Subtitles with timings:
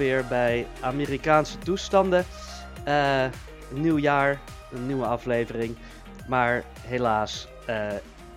[0.00, 2.24] weer bij Amerikaanse toestanden.
[2.88, 3.26] Uh,
[3.70, 4.40] nieuw jaar,
[4.72, 5.76] een nieuwe aflevering.
[6.28, 7.92] Maar helaas, uh,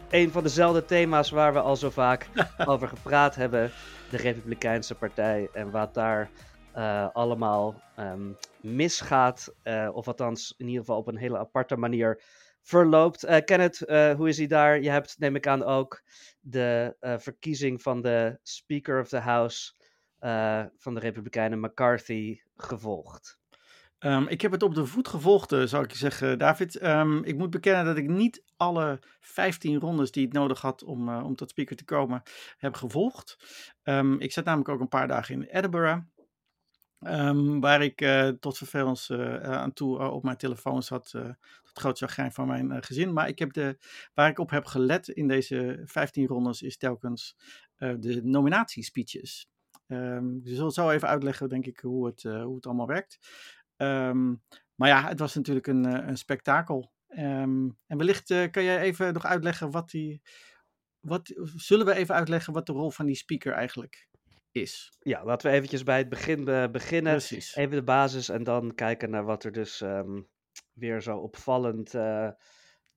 [0.10, 2.28] een van dezelfde thema's waar we al zo vaak
[2.72, 3.72] over gepraat hebben.
[4.10, 6.30] De Republikeinse Partij en wat daar
[6.78, 9.54] uh, allemaal um, misgaat.
[9.94, 12.22] of althans, in ieder geval op een hele aparte manier
[12.62, 13.26] verloopt.
[13.26, 14.82] Uh, Kenneth, uh, hoe is hij daar?
[14.82, 16.02] Je hebt, neem ik aan, ook
[16.40, 19.74] de uh, verkiezing van de Speaker of the House
[20.78, 23.42] van de Republikeinen McCarthy gevolgd.
[24.00, 26.84] Um, ik heb het op de voet gevolgd, zou ik zeggen, David.
[26.84, 31.10] Um, ik moet bekennen dat ik niet alle 15 rondes die het nodig had om,
[31.10, 32.22] om tot speaker te komen,
[32.58, 33.38] heb gevolgd.
[33.84, 36.02] Um, ik zat namelijk ook een paar dagen in Edinburgh.
[37.60, 38.06] Waar ik
[38.40, 39.12] tot vervelens
[39.42, 41.10] aan toe op mijn telefoon zat.
[41.10, 41.38] tot
[41.74, 43.14] groot chagrijn van mijn gezin.
[43.14, 43.78] Maar ik heb de,
[44.14, 47.36] waar ik op heb gelet in deze 15 rondes is telkens
[47.78, 49.48] de nominatiespeeches.
[49.94, 53.20] Um, ik zal zo even uitleggen, denk ik, hoe het, hoe het allemaal werkt.
[53.78, 54.44] Um,
[54.76, 56.92] maar ja, het was natuurlijk een, een spektakel.
[57.08, 60.22] en wellicht kan jij even nog uitleggen wat die.
[61.00, 64.10] Wat, zullen we even uitleggen wat de rol van die speaker eigenlijk
[64.52, 64.98] is.
[65.00, 67.12] Ja, laten we eventjes bij het begin uh, beginnen.
[67.12, 67.56] Precies.
[67.56, 69.84] Even de basis en dan kijken naar wat er dus
[70.74, 72.30] weer zo opvallend, uh,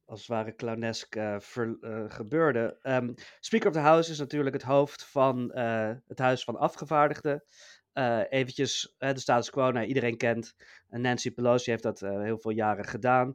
[0.07, 1.77] als het ware clownesk, uh, ver,
[2.09, 2.79] gebeurde.
[2.83, 5.51] Um, Speaker of the House is natuurlijk het hoofd van
[6.07, 7.45] het Huis van Afgevaardigden.
[8.29, 10.55] eventjes de status quo, nou, iedereen kent.
[10.89, 13.35] Nancy Pelosi heeft dat heel veel jaren gedaan.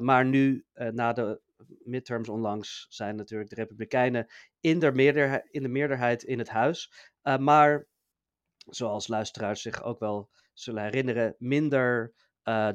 [0.00, 1.40] maar nu, na de
[1.84, 4.26] midterms onlangs, zijn natuurlijk de Republikeinen
[4.60, 6.92] in de, meerderheid, in de meerderheid in het huis.
[7.22, 7.86] Maar,
[8.56, 12.12] zoals luisteraars zich ook wel zullen herinneren, minder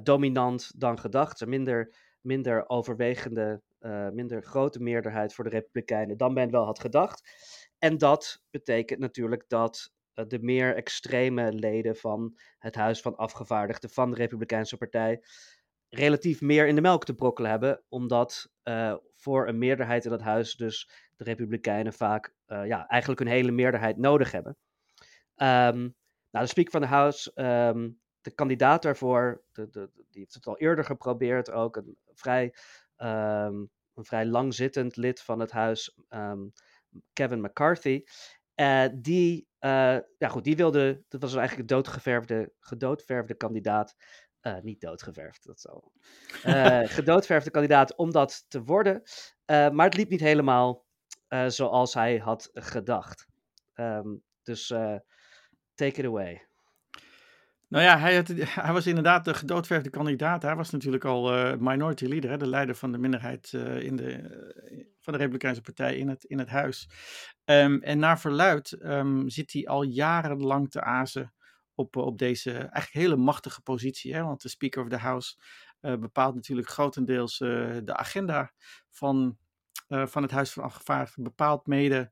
[0.04, 1.46] dominant dan gedacht.
[1.46, 7.30] Minder, minder overwegende, uh, minder grote meerderheid voor de Republikeinen dan men wel had gedacht.
[7.78, 14.12] En dat betekent natuurlijk dat de meer extreme leden van het Huis van Afgevaardigden van
[14.12, 15.24] de Republikeinse Partij
[15.90, 20.22] relatief meer in de melk te brokkelen hebben, omdat uh, voor een meerderheid in dat
[20.22, 24.58] huis dus de Republikeinen vaak ja, eigenlijk een hele meerderheid nodig hebben.
[25.36, 25.96] Um,
[26.32, 30.86] nou, de Speaker van de House, um, de kandidaat daarvoor, die heeft het al eerder
[30.86, 32.56] geprobeerd, ook een vrij,
[32.98, 35.98] um, een vrij langzittend lid van het huis,
[37.14, 38.04] Kevin McCarthy.
[38.56, 43.96] Uh, die, uh, ja goed, die wilde, dat was eigenlijk een doodgeverfde, gedoodverfde kandidaat.
[44.42, 45.92] Uh, niet doodgeverfd, dat zal.
[46.46, 49.02] Uh, gedoodverfde kandidaat om dat te worden.
[49.46, 50.86] Maar het liep niet helemaal
[51.48, 53.28] zoals hij had gedacht.
[53.74, 54.68] Um, dus
[55.76, 56.51] take it away.
[57.72, 58.24] Nou ja, hij,
[58.68, 60.42] hij, was inderdaad de gedoodverfde kandidaat.
[60.42, 64.20] Hij was natuurlijk al minority leader, hè, de leider van de minderheid in de,
[65.00, 66.90] van de Republikeinse Partij in het, in het huis.
[67.46, 71.34] Um, en naar verluid um, zit hij al jarenlang te azen
[71.76, 74.14] op, op deze eigenlijk hele machtige positie.
[74.14, 74.24] Hè?
[74.24, 75.36] Want de Speaker of the House
[75.82, 78.54] uh, bepaalt natuurlijk grotendeels uh, de agenda
[78.90, 79.38] van,
[79.88, 81.24] uh, van het Huis van Afgevaardigden.
[81.24, 82.12] Bepaalt mede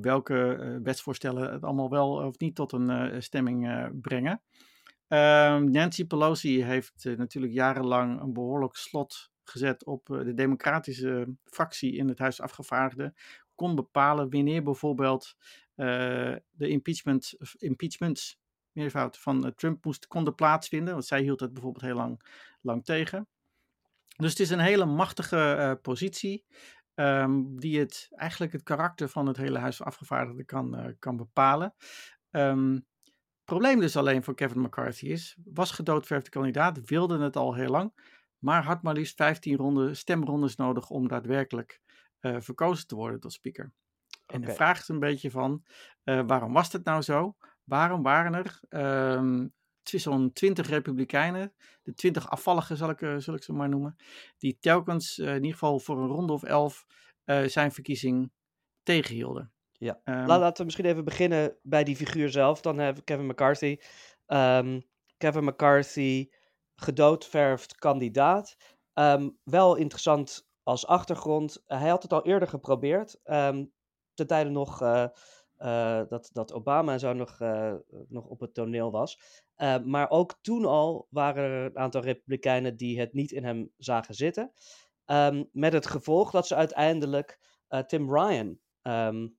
[0.00, 4.42] welke wetsvoorstellen het allemaal wel of niet tot een stemming brengen.
[5.08, 12.08] Ehm, Nancy Pelosi heeft natuurlijk jarenlang een behoorlijk slot gezet op de democratische fractie in
[12.08, 13.14] het Huis Afgevaardigden.
[13.54, 15.36] Kon bepalen wanneer bijvoorbeeld
[15.74, 18.38] de impeachment, impeachments
[18.76, 20.92] meervoud van eh, Trump moest, konden plaatsvinden.
[20.92, 22.20] Want zij hield het bijvoorbeeld heel lang,
[22.60, 23.28] lang tegen.
[24.16, 26.44] Dus het is een hele machtige positie.
[26.98, 31.16] Um, die het, eigenlijk het karakter van het hele Huis van Afgevaardigden kan, uh, kan
[31.16, 31.74] bepalen.
[32.30, 32.86] Um,
[33.44, 38.14] probleem dus alleen voor Kevin McCarthy is, was gedoodverfde kandidaat, wilde het al heel lang,
[38.38, 41.80] maar had maar liefst 15 ronde, stemrondes nodig om daadwerkelijk
[42.20, 43.72] uh, verkozen te worden tot speaker.
[44.26, 44.48] En okay.
[44.48, 45.64] de vraag is een beetje van,
[46.04, 47.36] uh, waarom was dat nou zo?
[47.66, 48.60] waarom waren er
[49.16, 49.52] um,
[49.90, 51.52] zo'n 20 republikeinen,
[51.82, 53.96] de 20 afvalligen zal ik, uh, zal ik ze maar noemen,
[54.38, 56.86] die telkens uh, in ieder geval voor een ronde of elf
[57.24, 58.32] uh, zijn verkiezing
[58.82, 59.52] tegenhielden.
[59.72, 62.60] Ja, um, laten we misschien even beginnen bij die figuur zelf.
[62.60, 63.78] Dan hebben we Kevin McCarthy.
[64.26, 64.86] Um,
[65.16, 66.28] Kevin McCarthy,
[66.74, 68.56] gedoodverfd kandidaat.
[69.44, 71.62] wel interessant als achtergrond.
[71.66, 73.20] hij had het al eerder geprobeerd.
[74.14, 74.80] ten tijde nog
[75.58, 77.74] uh, dat, dat Obama en zo nog, uh,
[78.08, 79.42] nog op het toneel was.
[79.56, 83.72] Uh, maar ook toen al waren er een aantal Republikeinen die het niet in hem
[83.76, 84.52] zagen zitten.
[85.06, 87.38] Um, met het gevolg dat ze uiteindelijk
[87.86, 89.36] Tim Ryan um,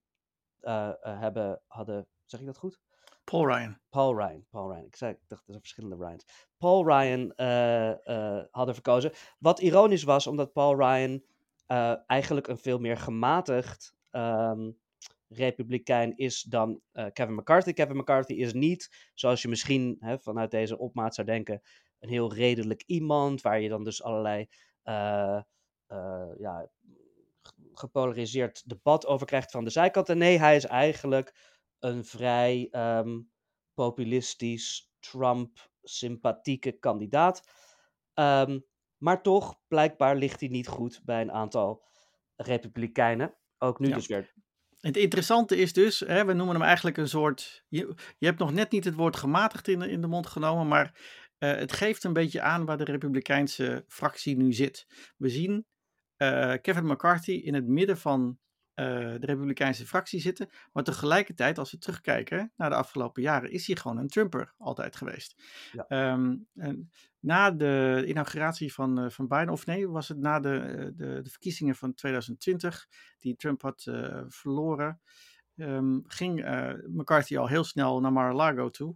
[1.01, 2.07] hebben, hadden.
[2.25, 2.79] Zeg ik dat goed?
[3.23, 3.79] Paul Ryan.
[3.89, 4.45] Paul Ryan.
[4.49, 4.85] Paul Ryan.
[4.85, 6.25] Ik, zei, ik dacht, er zijn verschillende Ryans.
[6.57, 7.33] Paul Ryan
[8.51, 9.11] hadden verkozen.
[9.39, 11.23] Wat ironisch was, omdat Paul Ryan
[12.07, 13.95] eigenlijk een veel meer gematigd.
[14.11, 14.79] Um,
[15.27, 16.81] republikein is dan
[17.13, 17.73] Kevin McCarthy.
[17.73, 21.61] Kevin McCarthy is niet, zoals je misschien hè, vanuit deze opmaat zou denken,
[21.99, 24.47] een heel redelijk iemand, waar je dan dus allerlei
[26.37, 26.69] ja,
[27.73, 30.09] gepolariseerd debat over krijgt van de zijkant.
[30.09, 31.35] En nee, hij is eigenlijk
[31.79, 33.19] een vrij ehm,
[33.73, 37.49] populistisch, Trump-sympathieke kandidaat.
[38.13, 38.65] Um,
[38.97, 41.85] maar toch, blijkbaar ligt hij niet goed bij een aantal
[42.35, 43.35] republikeinen.
[43.57, 44.33] Ook nu dus weer.
[44.77, 47.63] Het interessante is dus, hè, we noemen hem eigenlijk een soort.
[47.67, 50.67] Je, je hebt nog net niet het woord gematigd in de, in de mond genomen,
[50.67, 50.85] maar
[51.39, 54.85] uh, het geeft een beetje aan waar de Republikeinse fractie nu zit.
[55.17, 55.65] We zien
[56.17, 58.39] uh, Kevin McCarthy in het midden van
[58.77, 60.49] de Republikeinse fractie zitten.
[60.73, 64.95] Maar tegelijkertijd, als we terugkijken naar de afgelopen jaren, is hij gewoon een Trumper altijd
[64.95, 65.43] geweest.
[65.71, 66.13] Ja.
[66.13, 66.89] Um, en
[67.19, 71.29] na de inauguratie van, uh, van Biden, of nee, was het na de, de, de
[71.29, 72.87] verkiezingen van 2020,
[73.19, 75.01] die Trump had uh, verloren,
[75.55, 76.45] um, ging
[76.87, 78.95] McCarthy al heel snel naar Mar-a-Lago toe.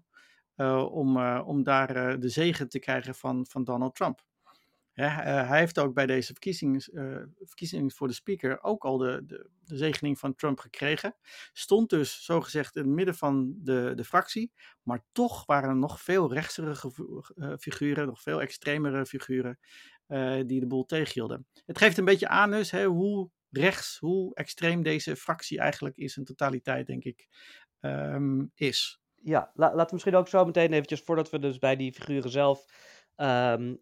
[0.90, 4.22] om, om daar de zegen te krijgen van, van Donald Trump.
[4.94, 6.82] Ja, uh, hij heeft ook bij deze verkiezingen,
[7.46, 11.16] verkiezingen voor de speaker ook al de, de, de, zegening van Trump gekregen.
[11.54, 14.52] Stond dus zogezegd in het midden van de, de fractie.
[14.82, 16.76] Maar toch waren er nog veel rechtsere
[17.36, 19.60] uh, figuren, nog veel extremere figuren
[20.46, 21.48] die de boel tegenhielden.
[21.66, 26.24] Het geeft een beetje aan dus hè, hoe rechts, hoe extreem deze fractie eigenlijk in
[26.24, 27.28] totaliteit, denk ik,
[27.80, 29.02] um, is.
[29.16, 32.32] Ja, la laten we misschien ook zo meteen eventjes, voordat we dus bij die figuren
[32.32, 32.66] zelf
[33.18, 33.74] uh,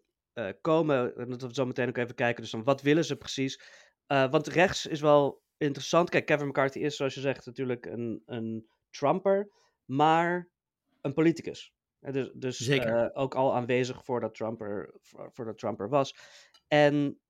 [0.60, 1.16] komen.
[1.16, 2.42] En dat we zo meteen ook even kijken.
[2.42, 3.60] Dus dan wat willen ze precies?
[4.08, 6.10] Uh, want rechts is wel interessant.
[6.10, 9.50] Kijk, Kevin McCarthy is, zoals je zegt, natuurlijk een, een Trumper.
[9.84, 10.50] Maar
[11.00, 11.74] een politicus.
[12.00, 13.04] dus dus Zeker.
[13.04, 14.94] Uh, ook al aanwezig voordat Trumper,
[15.32, 16.16] voordat Trumper was.
[16.68, 17.20] En,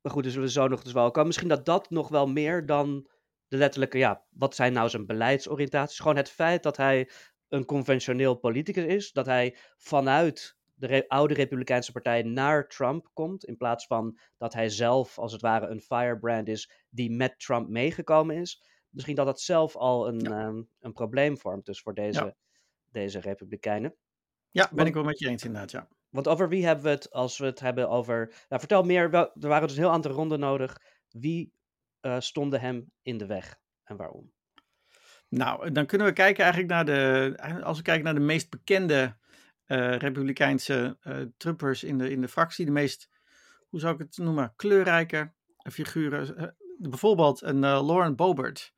[0.00, 1.26] maar goed, dus we zo nog dus wel komen.
[1.26, 3.08] Misschien dat dat nog wel meer dan
[3.48, 5.98] de letterlijke, ja, wat zijn nou zijn beleidsoriëntaties?
[5.98, 7.10] Gewoon het feit dat hij
[7.48, 9.12] een conventioneel politicus is.
[9.12, 10.56] Dat hij vanuit
[10.88, 13.44] de oude Republikeinse Partij naar Trump komt.
[13.44, 17.68] In plaats van dat hij zelf, als het ware, een firebrand is die met Trump
[17.68, 18.62] meegekomen is.
[18.88, 22.36] Misschien dat dat zelf al een, ehm, een probleem vormt, dus voor deze,
[22.90, 23.94] deze Republikeinen.
[24.50, 25.88] Ja, ben ik wel met je eens inderdaad, ja.
[26.08, 28.26] Want over wie hebben we het als we het hebben over.
[28.48, 29.14] Nou, vertel meer.
[29.14, 30.76] er waren dus een heel aantal ronden nodig.
[31.08, 31.52] Wie
[32.00, 34.32] uh, stonden hem in de weg en waarom?
[35.28, 37.62] Nou, dan kunnen we kijken eigenlijk naar de.
[37.62, 39.16] Als we kijken naar de meest bekende
[39.72, 42.64] uh, republikeinse uh, Trumpers in de, in de fractie.
[42.64, 43.08] De meest,
[43.68, 45.32] hoe zou ik het noemen, kleurrijke
[45.70, 46.34] figuren.
[46.40, 46.48] Uh,
[46.78, 48.72] bijvoorbeeld een Lauren Boebert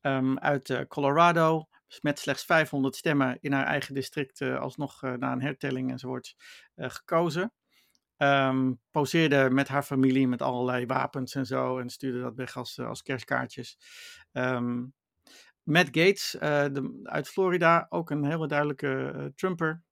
[0.00, 1.68] um, uit Colorado.
[2.00, 6.36] Met slechts 500 stemmen in haar eigen district alsnog na een hertelling enzovoort
[6.76, 7.52] gekozen.
[8.16, 11.78] Um, poseerde met haar familie met allerlei wapens en zo.
[11.78, 13.78] En stuurde dat weg als, als kerstkaartjes.
[14.32, 14.94] Um,
[15.62, 19.82] Matt Gates de, uit Florida, ook een hele duidelijke Trumper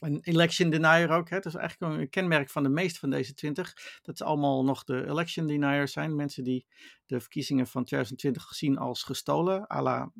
[0.00, 1.30] een election denier ook.
[1.30, 4.00] Dat is eigenlijk een kenmerk van de meeste van deze twintig.
[4.02, 6.16] Dat ze allemaal nog de election deniers zijn.
[6.16, 6.66] Mensen die
[7.06, 10.12] de verkiezingen van 2020 zien als gestolen, à la,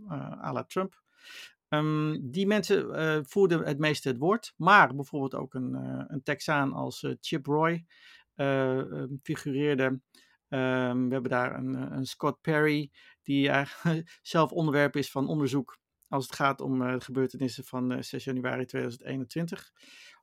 [0.52, 1.05] la Trump.
[1.69, 4.52] Um, die mensen uh, voerden het meeste het woord.
[4.56, 7.84] Maar bijvoorbeeld ook een, uh, een Texaan als Chip Roy
[9.23, 9.84] figureerde.
[10.49, 12.90] Um, we hebben daar een, een Scott Perry,
[13.23, 13.50] die
[14.23, 18.25] zelf onderwerp is van onderzoek als het gaat om uh, gebeurtenissen van uh, eh, 6
[18.25, 19.72] januari 2021.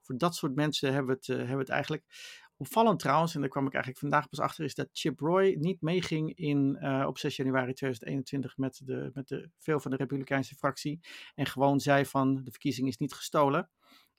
[0.01, 2.03] Voor dat soort mensen hebben we het, uh, hebben we het eigenlijk.
[2.57, 5.81] Opvallend trouwens, en daar kwam ik eigenlijk vandaag pas achter, is dat Chip Roy niet
[5.81, 10.99] meeging in, op 6 januari 2021 met, de, met de, veel van de Republikeinse fractie.
[11.35, 13.69] En gewoon zei van de verkiezing is niet gestolen.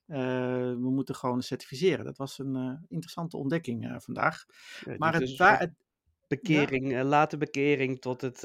[0.07, 2.05] we moeten gewoon certificeren.
[2.05, 4.45] Dat was een interessante ontdekking vandaag.
[4.85, 5.73] Ja, maar het, het,
[6.29, 7.05] bekering, ja.
[7.05, 8.45] late bekering tot het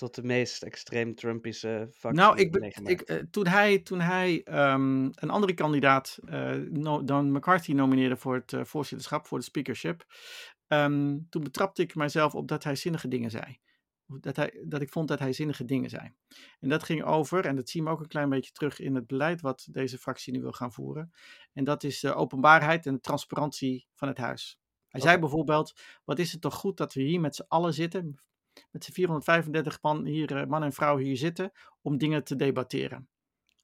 [0.00, 2.20] tot de meest extreem Trumpische factie.
[2.20, 7.32] Nou, ik, ik, uh, toen hij, toen hij um, een andere kandidaat uh, no, dan
[7.32, 10.04] McCarthy nomineerde voor het uh, voorzitterschap, voor de speakership,
[10.68, 13.58] um, toen betrapte ik mijzelf op dat hij zinnige dingen zei.
[14.06, 16.12] Dat, hij, dat ik vond dat hij zinnige dingen zei.
[16.60, 19.06] En dat ging over, en dat zien we ook een klein beetje terug in het
[19.06, 21.12] beleid wat deze fractie nu wil gaan voeren.
[21.52, 24.58] En dat is de openbaarheid en de transparantie van het huis.
[24.88, 25.12] Hij okay.
[25.12, 28.20] zei bijvoorbeeld: Wat is het toch goed dat we hier met z'n allen zitten,
[28.70, 31.52] met z'n 435 man, hier, eh, man en vrouw hier zitten
[31.82, 33.08] om dingen te debatteren.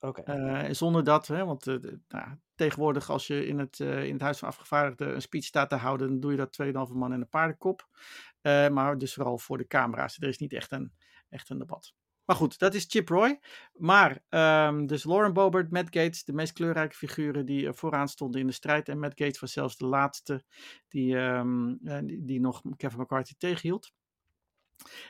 [0.00, 0.20] Oké.
[0.20, 0.68] Okay.
[0.68, 1.76] Uh, zonder dat, hè, want uh,
[2.08, 5.68] nou, tegenwoordig als je in het, uh, in het Huis van Afgevaardigden een speech staat
[5.68, 7.88] te houden, dan doe je dat 2,5 man in een paardenkop.
[8.42, 10.16] maar dus vooral voor de camera's.
[10.16, 10.92] Er is niet echt een,
[11.28, 11.94] echt een debat.
[12.26, 13.40] Maar goed, dat is Chip Roy.
[13.72, 14.22] Maar
[14.68, 18.52] um, dus Lauren Boebert, Matt Gates, de meest kleurrijke figuren die vooraan stonden in de
[18.52, 18.88] strijd.
[18.88, 20.44] En Matt Gates was zelfs de laatste
[20.88, 23.92] die, um, die, die nog Kevin McCarthy tegenhield.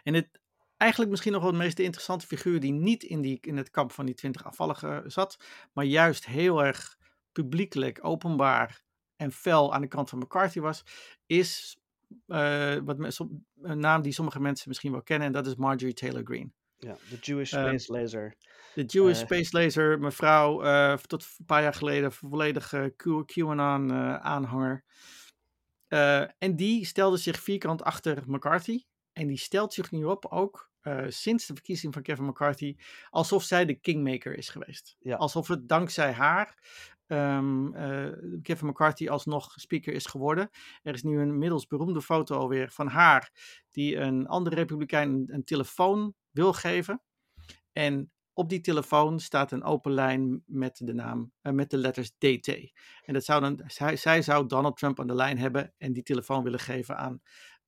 [0.02, 0.40] En het
[0.76, 3.92] eigenlijk misschien nog wel de meest interessante figuur die niet in, die, in het kamp
[3.92, 5.36] van die twintig afvalligen zat,
[5.72, 6.98] maar juist heel erg
[7.32, 8.84] publiekelijk, openbaar
[9.16, 10.84] en fel aan de kant van McCarthy was,
[11.26, 11.78] is
[12.26, 13.20] uh, wat,
[13.62, 16.50] een naam die sommige mensen misschien wel kennen, en dat is Marjorie Taylor Greene.
[16.78, 18.34] Ja, de Jewish ehm, Space Laser.
[18.74, 22.94] De Jewish uh, Space Laser, mevrouw, uh, tot een paar jaar geleden volledige
[23.26, 24.84] QAnon-aanhanger.
[26.38, 28.84] en die stelde zich vierkant achter McCarthy.
[29.16, 30.70] En die stelt zich nu op ook
[31.08, 32.76] sinds de verkiezing van Kevin McCarthy
[33.10, 34.96] alsof zij de kingmaker is geweest.
[34.98, 35.16] Ja.
[35.16, 36.56] Alsof het dankzij haar
[37.06, 40.50] um, uh, Kevin McCarthy alsnog speaker is geworden.
[40.82, 43.30] Er is nu een inmiddels beroemde foto alweer van haar,
[43.70, 47.02] die een andere republikein een, een telefoon wil geven.
[47.72, 52.10] En op die telefoon staat een open lijn met de naam, uh, met de letters
[52.18, 52.48] DT.
[53.02, 56.02] En dat zou dan, zij, zij zou Donald Trump aan de lijn hebben en die
[56.02, 57.20] telefoon willen geven aan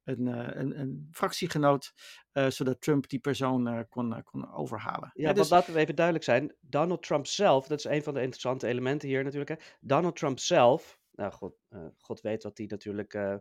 [0.09, 1.93] een, eh, een, een fractiegenoot,
[2.33, 5.11] uh, zodat Trump die persoon uh, kon, kon overhalen.
[5.15, 5.49] Ja, dus...
[5.49, 6.57] laten we even duidelijk zijn.
[6.61, 9.50] Donald Trump zelf, dat is een van de interessante elementen hier natuurlijk.
[9.50, 9.67] Hè.
[9.81, 11.55] Donald Trump zelf, nou God,
[11.99, 13.41] God weet wat hij natuurlijk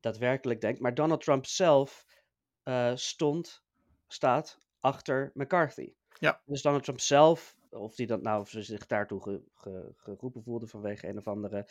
[0.00, 2.06] daadwerkelijk denkt, maar Donald Trump zelf
[2.94, 3.64] stond,
[4.06, 5.94] staat achter McCarthy.
[6.18, 6.42] Ja.
[6.44, 10.42] Dus Donald Trump zelf, of hij dat nou of ze zich daartoe ge, ge, geroepen
[10.42, 11.66] voelde vanwege een of andere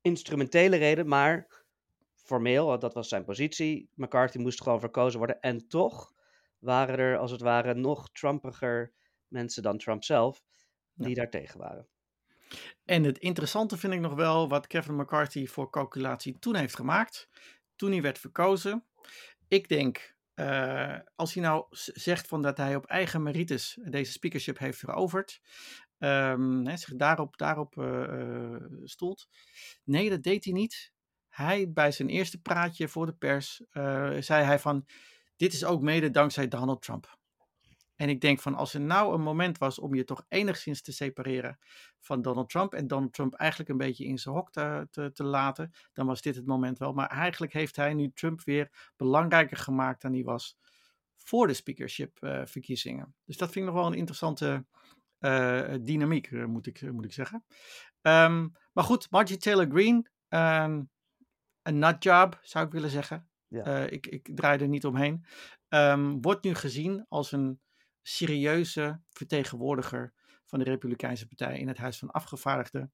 [0.00, 1.66] instrumentele reden, maar
[2.28, 3.90] formeel, dat was zijn positie.
[3.94, 5.40] McCarthy moest gewoon verkozen worden.
[5.40, 6.12] En toch
[6.58, 8.92] waren er, als het ware, nog Trumpiger
[9.28, 10.42] mensen dan Trump zelf,
[10.94, 11.14] die ja.
[11.14, 11.88] daar tegen waren.
[12.84, 17.28] En het interessante vind ik nog wel wat Kevin McCarthy voor calculatie toen heeft gemaakt.
[17.76, 18.84] Toen hij werd verkozen.
[19.48, 24.58] Ik denk, uh, als hij nou zegt van dat hij op eigen merites deze speakership
[24.58, 25.40] heeft veroverd.
[25.98, 29.28] Um, zich daarop, daarop uh, stoelt.
[29.84, 30.92] Nee, dat deed hij niet
[31.38, 34.86] hij bij zijn eerste praatje voor de pers uh, zei hij van
[35.36, 37.16] dit is ook mede dankzij Donald Trump.
[37.96, 40.92] En ik denk van als er nou een moment was om je toch enigszins te
[40.92, 41.58] separeren
[42.00, 45.24] van Donald Trump en Donald Trump eigenlijk een beetje in zijn hok te, te, te
[45.24, 46.92] laten, dan was dit het moment wel.
[46.92, 50.56] Maar eigenlijk heeft hij nu Trump weer belangrijker gemaakt dan hij was
[51.16, 53.14] voor de speakership uh, verkiezingen.
[53.24, 54.66] Dus dat vind ik nog wel een interessante
[55.20, 57.44] uh, dynamiek, moet, ik, moet ik zeggen.
[58.02, 60.90] Um, maar goed, Margie Taylor Greene, um,
[61.62, 63.28] een nutjob, zou ik willen zeggen.
[63.48, 63.66] Ja.
[63.66, 65.24] Uh, ik, ik draai er niet omheen.
[65.68, 67.60] Um, wordt nu gezien als een
[68.02, 70.12] serieuze vertegenwoordiger
[70.44, 72.92] van de Republikeinse Partij in het Huis van Afgevaardigden.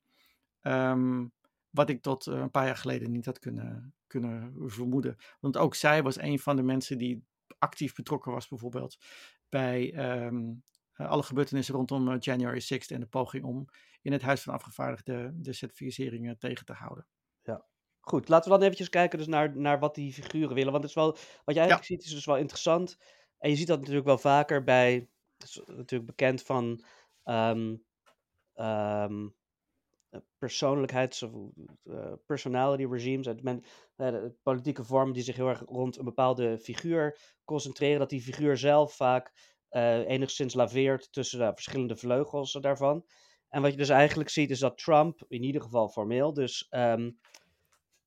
[0.63, 1.33] Um,
[1.71, 5.17] wat ik tot uh, een paar jaar geleden niet had kunnen, kunnen vermoeden.
[5.41, 7.25] Want ook zij was een van de mensen die
[7.59, 8.99] actief betrokken was, bijvoorbeeld
[9.49, 9.95] bij
[10.27, 13.69] um, alle gebeurtenissen rondom January 6th en de poging om
[14.03, 17.07] in het Huis van Afgevaardigden de certificeringen tegen te houden.
[18.07, 20.73] Goed, laten we dan eventjes kijken dus naar, naar wat die figuren willen.
[20.73, 22.99] Want het is wel, wat je eigenlijk ziet is dus wel interessant.
[23.39, 26.85] En je ziet dat natuurlijk wel vaker bij, het is natuurlijk bekend van
[27.25, 27.85] um,
[28.55, 29.35] um,
[30.39, 31.33] persoonlijkheids- of
[31.85, 33.27] uh, personality regimes.
[33.27, 33.65] Het men,
[33.97, 37.99] uh, de politieke vormen die zich heel erg rond een bepaalde figuur concentreren.
[37.99, 39.33] Dat die figuur zelf vaak
[39.71, 43.07] uh, enigszins laveert tussen de verschillende vleugels daarvan.
[43.49, 46.67] En wat je dus eigenlijk ziet is dat Trump, in ieder geval formeel, dus...
[46.71, 47.19] Um,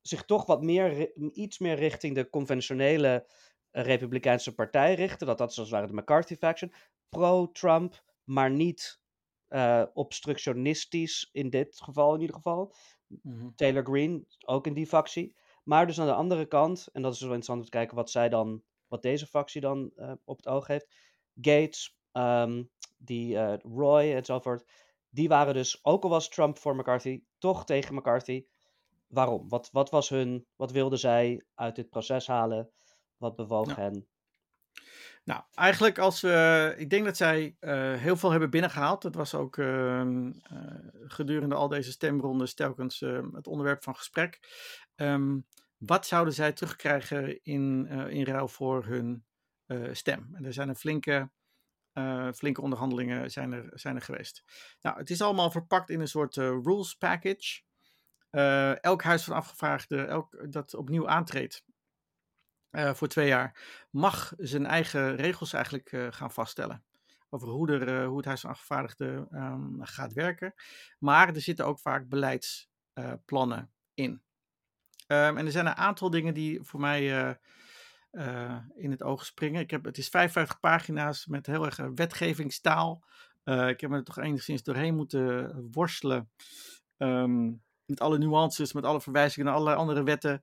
[0.07, 3.25] zich toch wat meer, iets meer richting de conventionele
[3.71, 5.27] uh, Republikeinse partij richten.
[5.27, 6.73] Dat dat zoals het ware de McCarthy-faction.
[7.09, 9.01] Pro-Trump, maar niet
[9.49, 12.73] uh, obstructionistisch in dit geval in ieder geval.
[13.07, 13.55] Mm-hmm.
[13.55, 15.35] Taylor Green ook in die factie.
[15.63, 18.11] Maar dus aan de andere kant, en dat is wel interessant om te kijken wat
[18.11, 20.87] zij dan, wat deze factie dan uh, op het oog heeft.
[21.41, 24.69] Gates, um, die Roy enzovoort.
[25.09, 28.45] Die waren dus, ook al was Trump voor McCarthy, toch tegen McCarthy
[29.07, 29.49] waarom?
[29.49, 32.71] Wat, wat was hun, wat wilden zij uit dit proces halen?
[33.17, 34.07] Wat bewoog hen?
[35.23, 39.01] Nou, eigenlijk als we, ik denk dat zij uh, heel veel hebben binnengehaald.
[39.01, 40.31] Dat was ook uh, uh,
[40.91, 44.39] gedurende al deze stemrondes telkens ehm, het onderwerp van gesprek.
[44.95, 45.45] Um,
[45.77, 49.25] wat zouden zij terugkrijgen in, eh, in ruil voor hun
[49.65, 50.29] eh, stem?
[50.33, 51.31] En er zijn een flinke,
[52.35, 54.43] flinke onderhandelingen zijn er, zijn er geweest.
[54.81, 57.61] Nou, het is allemaal verpakt in een soort rules package.
[58.31, 61.63] Uh, elk huis van afgevaardigden, elk dat opnieuw aantreedt
[62.71, 66.83] uh, voor twee jaar, mag zijn eigen regels eigenlijk gaan vaststellen.
[67.29, 70.53] Over hoe, er, hoe het huis van afgevaardigden um, gaat werken.
[70.99, 74.11] Maar er zitten ook vaak beleidsplannen in.
[75.07, 77.37] Um, en er zijn een aantal dingen die voor mij
[78.75, 79.61] in het oog springen.
[79.61, 83.03] Ik heb, het is 55 pagina's met heel erg wetgevingstaal.
[83.43, 86.29] ik heb me er toch enigszins doorheen moeten worstelen.
[86.97, 90.41] Um, met alle nuances, met alle verwijzingen naar allerlei andere wetten.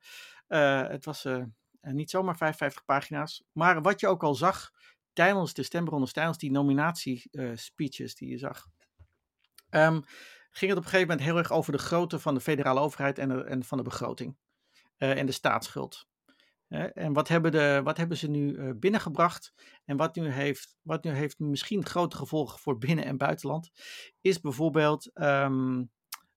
[0.48, 1.44] Uh, het, was, uh,
[1.80, 3.42] en niet zomaar 55 pagina's.
[3.52, 4.72] Maar wat je ook al zag
[5.12, 8.66] tijdens de stemrondes, tijdens die nominatiespeeches die je zag,
[9.70, 10.00] ehm,
[10.50, 13.18] ging het op een gegeven moment heel erg over de grootte van de federale overheid
[13.18, 14.36] en, en van de begroting
[14.96, 16.06] en de staatsschuld.
[16.68, 19.54] en wat hebben, de, wat hebben ze nu binnengebracht?
[19.84, 23.70] En wat nu, heeft, wat nu heeft misschien grote gevolgen voor binnen- en buitenland,
[24.20, 25.82] is bijvoorbeeld ehm,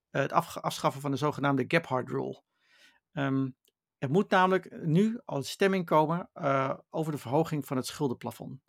[0.09, 2.41] het afschaffen van de zogenaamde Gephardt Rule.
[3.13, 3.55] Um,
[3.97, 8.61] er moet namelijk nu al stemming komen uh, over de verhoging van het schuldenplafond.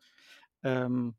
[0.61, 1.19] Um,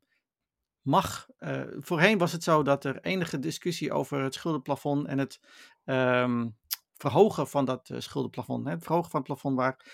[0.80, 5.40] mag, uh, voorheen was het zo dat er enige discussie over het schuldenplafond en het
[5.84, 6.56] um,
[6.94, 9.86] verhogen van dat schuldenplafond, hè, het verhogen van het plafond waar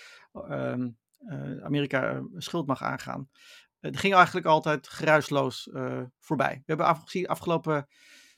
[1.63, 3.29] Amerika schuld mag aangaan,
[3.79, 5.69] dat ging eigenlijk altijd geruisloos
[6.19, 6.55] voorbij.
[6.55, 7.87] We hebben afgezien afgelopen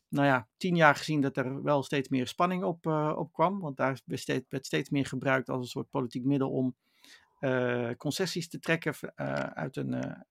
[0.09, 3.59] nou ja, tien jaar gezien dat er wel steeds meer spanning op, uh, op kwam.
[3.59, 6.75] Want daar werd steeds, werd steeds, meer gebruikt als een soort politiek middel om
[7.39, 10.25] uh, concessies te trekken uh, uit, een,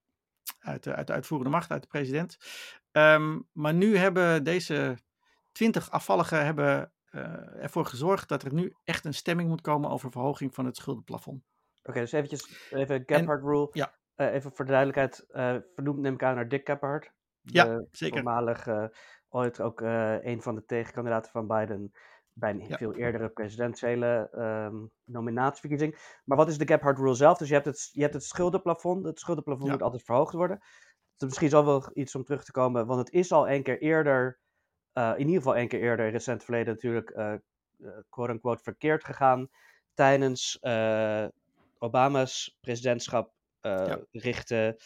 [0.58, 2.37] uit, de, uit de uitvoerende macht, uit de president.
[2.92, 4.99] Um, maar nu hebben deze
[5.52, 6.92] twintig afvalligen hebben,
[7.61, 11.42] ervoor gezorgd dat er nu echt een stemming moet komen over verhoging van het schuldenplafond.
[11.78, 13.68] Oké, okay, dus eventjes, even Gephardt Rule.
[13.73, 13.94] Ja.
[14.16, 15.25] even voor de duidelijkheid,
[15.75, 17.12] vernoemd neem ik aan naar Dick Gephardt.
[17.40, 18.16] Ja, zeker.
[18.16, 18.66] voormalig
[19.28, 21.92] ooit ook uh, een van de tegenkandidaten van Biden
[22.32, 22.76] bij een ja.
[22.76, 26.20] veel eerdere presidentiële um, nominatieverkiezing.
[26.25, 27.38] Maar wat is de Gephardt Rule zelf?
[27.38, 29.04] Dus je hebt het, je hebt het schuldenplafond.
[29.06, 29.73] Het schuldenplafond ja.
[29.73, 30.58] moet altijd verhoogd worden.
[31.16, 33.80] Is misschien zo wel iets om terug te komen, want het is al een keer
[33.80, 34.38] eerder,
[34.94, 37.35] uh, in ieder geval een keer eerder in recent verleden natuurlijk, uh,
[38.08, 39.49] quote-unquote, verkeerd gegaan.
[39.94, 40.58] Tijdens
[41.78, 43.99] Obama's presidentschap ja.
[44.11, 44.80] richtte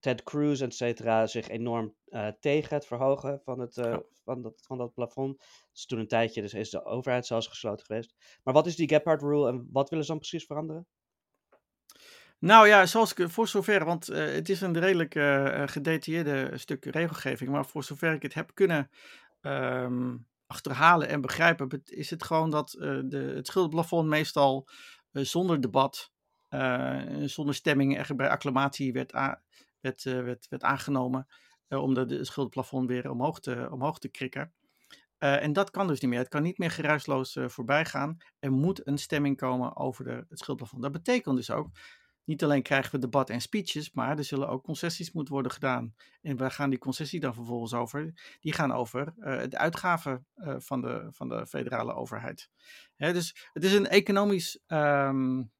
[0.00, 4.02] Ted Cruz, et cetera, zich enorm uh, tegen het verhogen van, het, uh, ja.
[4.24, 5.44] van, dat, van dat plafond.
[5.72, 8.14] Dus toen een tijdje dus is de overheid zelfs gesloten geweest.
[8.42, 10.86] Maar wat is die Gephardt Rule en wat willen ze dan precies veranderen?
[12.38, 15.12] Nou ja, zoals ik voor zover, want uh, het is een redelijk
[15.70, 18.90] gedetailleerde stuk regelgeving, maar voor zover ik het heb kunnen
[19.40, 24.68] um, achterhalen en begrijpen, is het gewoon dat de, het schuldenplafond meestal
[25.12, 26.12] zonder debat,
[27.24, 29.12] zonder stemming, echt bij acclamatie werd,
[29.86, 31.26] werd, werd, werd aangenomen.
[31.68, 34.52] Uh, om de, de schuldenplafond weer omhoog te, omhoog te krikken.
[35.18, 36.18] Uh, en dat kan dus niet meer.
[36.18, 38.16] Het kan niet meer geruisloos voorbij gaan.
[38.38, 40.82] Er moet een stemming komen over de, het schuldplafond.
[40.82, 41.70] Dat betekent dus ook,
[42.24, 45.94] niet alleen krijgen we debat en speeches, maar er zullen ook concessies moeten worden gedaan.
[46.22, 48.12] En waar gaan die concessies dan vervolgens over?
[48.40, 49.12] Die gaan over
[49.48, 50.26] de uitgaven
[50.58, 52.50] van, de, van de federale overheid.
[52.96, 55.52] Hè, dus het is een economisch um,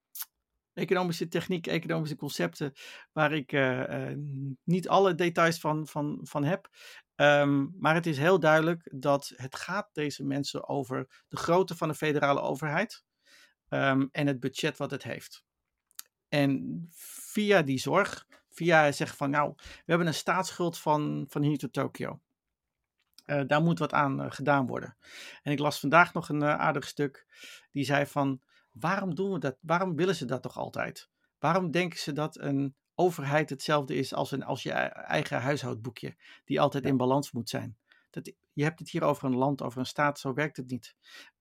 [0.76, 2.72] economische techniek, economische concepten,
[3.12, 4.16] waar ik uh, uh,
[4.64, 6.68] niet alle details van, van, van heb.
[7.16, 11.88] Um, maar het is heel duidelijk dat het gaat deze mensen over de grootte van
[11.88, 13.04] de federale overheid
[13.68, 15.44] um, en het budget wat het heeft.
[16.28, 16.84] En
[17.32, 21.72] via die zorg, via zeggen van nou, we hebben een staatsschuld van, van hier tot
[21.72, 22.20] Tokio.
[23.26, 24.96] Uh, daar moet wat aan gedaan worden.
[25.42, 27.26] En ik las vandaag nog een aardig stuk
[27.72, 28.40] die zei van
[28.80, 29.56] waarom doen we dat?
[29.60, 31.08] Waarom willen ze dat toch altijd?
[31.38, 36.60] Waarom denken ze dat een overheid hetzelfde is als, een, als je eigen huishoudboekje, die
[36.60, 36.90] altijd ja.
[36.90, 37.76] in balans moet zijn?
[38.10, 40.94] Dat, je hebt het hier over een land, over een staat, zo werkt het niet.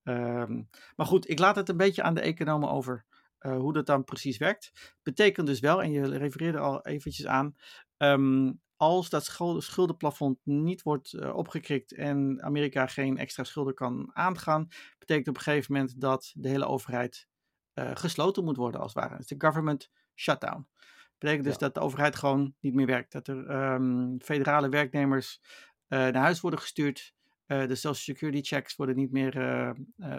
[0.04, 3.06] Um, maar goed, ik laat het een beetje aan de economen over
[3.40, 4.96] uh, hoe dat dan precies werkt.
[5.04, 7.56] Betekent dus wel, en je refereerde al eventjes aan,
[7.98, 9.24] um, als dat
[9.58, 14.68] schuldenplafond niet wordt uh, opgekrikt en Amerika geen extra schulden kan aangaan,
[15.00, 17.28] betekent op een gegeven moment dat de hele overheid
[17.74, 19.14] uh, gesloten moet worden, als het ware.
[19.14, 20.68] Het is de government shutdown.
[20.68, 23.12] Dat betekent dus dat de overheid gewoon niet meer werkt.
[23.12, 27.14] Dat er um, federale werknemers uh, naar huis worden gestuurd.
[27.46, 29.34] de social security checks worden niet meer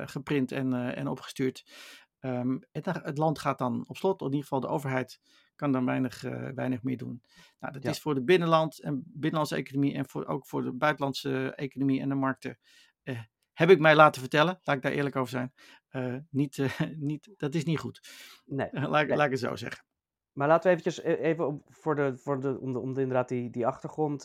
[0.06, 1.64] geprint en, en opgestuurd.
[2.26, 5.20] Um, het, het, land gaat dan op slot, in ieder geval de overheid
[5.54, 7.22] kan dan weinig, uh, weinig meer doen.
[7.60, 7.90] Nou, dat ja.
[7.90, 12.08] is voor de binnenland en binnenlandse economie en voor, ook voor de buitenlandse economie en
[12.08, 12.58] de markten.
[13.04, 13.20] Uh,
[13.52, 15.52] heb ik mij laten vertellen, laat ik daar eerlijk over zijn.
[15.90, 16.66] Uh, niet,
[17.10, 18.00] niet, dat is niet goed.
[18.44, 19.16] Nee, laat, nee.
[19.16, 19.84] laat ik het zo zeggen.
[20.32, 23.50] Maar laten we eventjes even voor de, voor de, om, de, om de, inderdaad die,
[23.50, 24.24] die achtergrond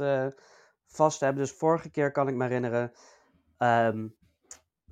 [0.85, 1.43] vast te hebben.
[1.43, 2.91] Dus vorige keer kan ik me herinneren,
[3.57, 4.15] um,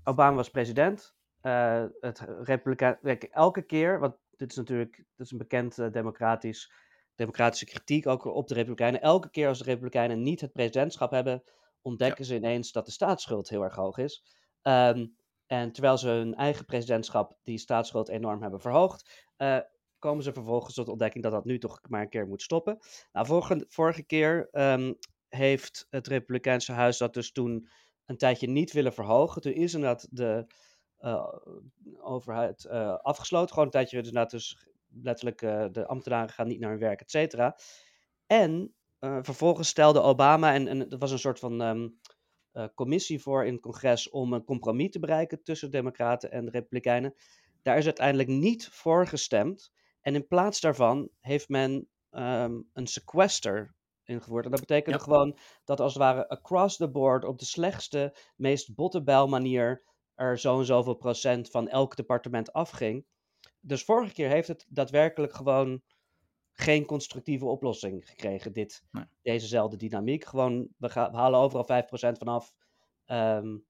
[0.03, 1.17] Obama was president.
[1.41, 2.97] Uh, het Republikein,
[3.31, 6.71] elke keer, want dit is natuurlijk dit is een bekend uh, democratisch,
[7.15, 9.01] democratische kritiek ook op de Republikeinen.
[9.01, 11.43] Elke keer als de Republikeinen niet het presidentschap hebben,
[11.81, 12.29] ontdekken ja.
[12.29, 14.23] ze ineens dat de staatsschuld heel erg hoog is.
[14.61, 15.15] Um,
[15.47, 19.59] en terwijl ze hun eigen presidentschap die staatsschuld enorm hebben verhoogd, uh,
[19.99, 22.79] komen ze vervolgens tot de ontdekking dat dat nu toch maar een keer moet stoppen.
[23.11, 24.97] Nou, vorige, vorige keer um,
[25.29, 27.69] heeft het Republikeinse Huis dat dus toen
[28.05, 29.41] een tijdje niet willen verhogen.
[29.41, 30.45] Toen is inderdaad de
[32.01, 33.49] overheid uh, afgesloten.
[33.49, 35.39] Gewoon een tijdje inderdaad dus letterlijk
[35.73, 37.57] de ambtenaren gaan niet naar hun werk, et cetera.
[38.25, 41.89] En vervolgens stelde Obama, en, en er was een soort van ehm,
[42.75, 47.13] commissie voor in het congres om een compromis te bereiken tussen Democraten en Republikeinen.
[47.61, 49.71] Daar is uiteindelijk niet voor gestemd.
[50.01, 54.45] En in plaats daarvan heeft men um, een sequester ingevoerd.
[54.45, 58.75] En dat betekende gewoon dat als het ware across the board op de slechtste, meest
[58.75, 59.83] bottebel manier
[60.19, 63.05] er zo en zoveel procent van elk departement afging.
[63.59, 65.81] Dus vorige keer heeft het daadwerkelijk gewoon
[66.53, 68.83] geen constructieve oplossing gekregen, dit,
[69.21, 70.25] dezezelfde dynamiek.
[70.25, 72.53] Gewoon, we, gaan, we halen overal 5% vanaf.
[73.05, 73.65] Um,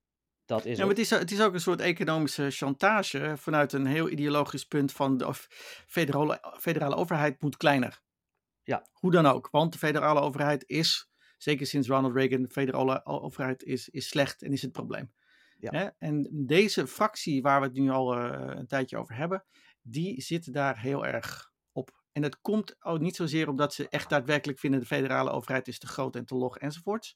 [0.46, 3.86] dat is ja, maar het is, het is ook een soort economische chantage vanuit een
[3.86, 5.34] heel ideologisch punt van de
[5.88, 8.02] federale, federale overheid moet kleiner.
[8.64, 8.88] Ja.
[8.92, 13.64] Hoe dan ook, want de federale overheid is, zeker sinds Ronald Reagan, de federale overheid
[13.64, 15.12] is, is slecht en is het probleem.
[15.60, 15.96] Ja.
[15.98, 19.46] En deze fractie waar we het nu al uh, een tijdje over hebben,
[19.82, 22.04] die zit daar heel erg op.
[22.12, 25.80] En het komt ook niet zozeer omdat ze echt daadwerkelijk vinden de federale overheid is
[25.80, 27.16] te groot en te log enzovoorts.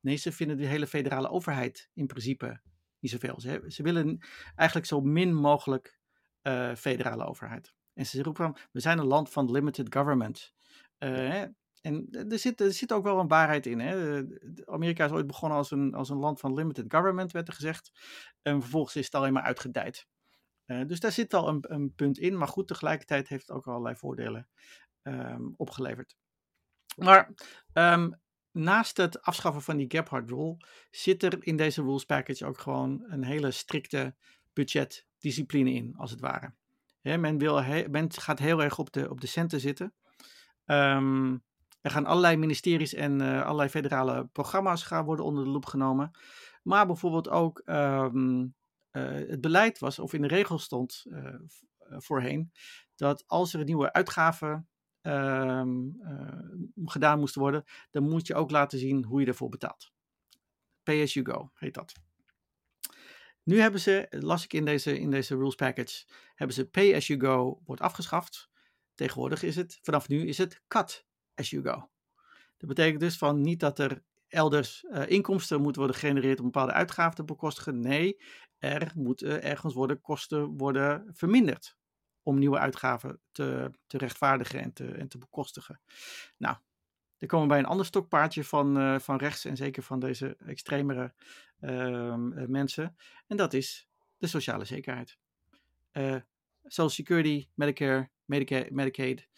[0.00, 2.60] Nee, ze vinden de hele federale overheid in principe
[2.98, 3.40] niet zoveel.
[3.40, 4.18] Ze, ze willen
[4.54, 5.98] eigenlijk zo min mogelijk
[6.42, 7.74] uh, federale overheid.
[7.94, 10.54] En ze roepen van, we zijn een land van limited government.
[10.98, 11.42] Uh,
[11.86, 13.80] en er zit, er zit ook wel een waarheid in.
[13.80, 14.22] Hè?
[14.64, 17.92] Amerika is ooit begonnen als een, als een land van limited government, werd er gezegd.
[18.42, 20.06] En vervolgens is het alleen maar uitgedijd.
[20.66, 22.38] Uh, dus daar zit wel een, een, punt in.
[22.38, 24.48] Maar goed, tegelijkertijd heeft het ook allerlei voordelen
[25.02, 26.16] um, opgeleverd.
[26.96, 27.30] Maar
[27.72, 28.20] um,
[28.50, 30.56] naast het afschaffen van die Gephardt rule
[30.90, 34.14] zit er in deze rules package ook gewoon een hele strikte
[34.52, 36.54] budgetdiscipline in, als het ware.
[37.02, 39.94] men, wil men gaat heel erg op de, op de centen zitten.
[40.64, 41.44] Um,
[41.86, 46.10] er gaan allerlei ministeries en uh, allerlei federale programma's gaan worden onder de loep genomen.
[46.62, 48.54] Maar bijvoorbeeld ook um,
[48.92, 51.34] uh, het beleid was, of in de regel stond uh,
[51.88, 52.52] voorheen,
[52.94, 54.68] dat als er nieuwe uitgaven
[55.02, 56.00] um,
[56.84, 59.92] gedaan moesten worden, dan moet je ook laten zien hoe je ervoor betaalt.
[60.82, 61.92] Pay as you go heet dat.
[63.42, 67.06] Nu hebben ze, las ik in deze, in deze rules package, hebben ze pay as
[67.06, 68.50] you go wordt afgeschaft.
[68.94, 71.05] Tegenwoordig is het, vanaf nu is het cut
[71.36, 71.90] as you go.
[72.56, 76.72] Dat betekent dus van niet dat er elders uh, inkomsten moeten worden gegenereerd om bepaalde
[76.72, 77.80] uitgaven te bekostigen.
[77.80, 78.22] Nee,
[78.58, 81.76] er moeten ergens worden kosten worden verminderd
[82.22, 85.80] om nieuwe uitgaven te, te rechtvaardigen en te, en te bekostigen.
[86.36, 86.56] Nou,
[87.18, 90.36] dan komen we bij een ander stokpaardje van, uh, van rechts en zeker van deze
[90.36, 91.14] extremere
[91.60, 92.14] uh,
[92.46, 92.96] mensen.
[93.26, 95.18] En dat is de sociale zekerheid.
[96.62, 99.28] Social Security, Medicare, Medicaid, Medicaid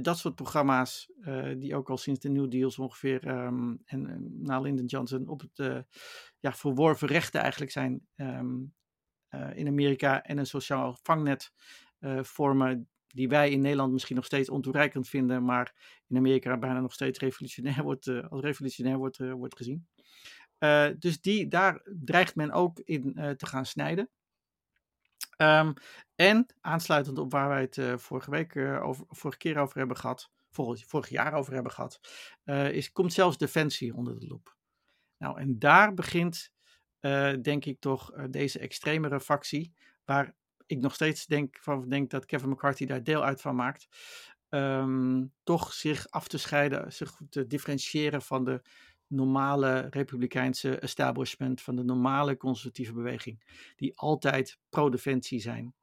[0.00, 1.10] dat soort programma's
[1.56, 5.86] die ook al sinds de New Deals ongeveer um, en na Lyndon Johnson op het
[6.38, 8.74] ja, verworven rechten eigenlijk zijn um,
[9.54, 11.52] in Amerika en een sociaal vangnet
[12.20, 15.74] vormen die wij in Nederland misschien nog steeds ontoereikend vinden, maar
[16.06, 19.88] in Amerika bijna nog steeds revolutionair wordt, als revolutionair wordt, wordt gezien.
[20.98, 24.10] dus die, daar dreigt men ook in te gaan snijden.
[25.42, 25.74] Um,
[26.14, 30.86] en aansluitend op waar wij het vorige week over, vorige keer over hebben gehad, vorig,
[30.86, 32.00] vorig jaar over hebben gehad,
[32.72, 34.56] is, komt zelfs defensie onder de loep.
[35.18, 36.52] Nou, en daar begint,
[37.42, 39.74] denk ik toch, deze extremere factie,
[40.04, 40.34] waar
[40.66, 43.88] ik nog steeds denk, van, denk dat Kevin McCarthy daar deel uit van maakt.
[44.48, 48.62] Um, toch zich af te scheiden, zich te differentiëren van de
[49.08, 53.42] normale republikeinse establishment, van de normale conservatieve beweging,
[53.76, 55.74] die altijd pro-defensie zijn.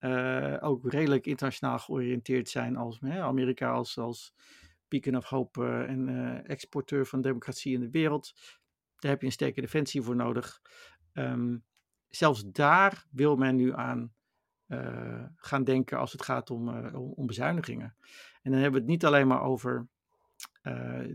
[0.00, 4.34] Uh, ook redelijk internationaal georiënteerd zijn als hè, Amerika als, als
[4.88, 8.32] beacon of hope uh, en uh, exporteur van democratie in de wereld.
[8.96, 10.60] Daar heb je een sterke defensie voor nodig.
[11.12, 11.64] Um,
[12.08, 14.12] zelfs daar wil men nu aan
[15.36, 17.96] gaan denken als het gaat om, uh, om, bezuinigingen.
[18.42, 19.88] En dan hebben we het niet alleen maar over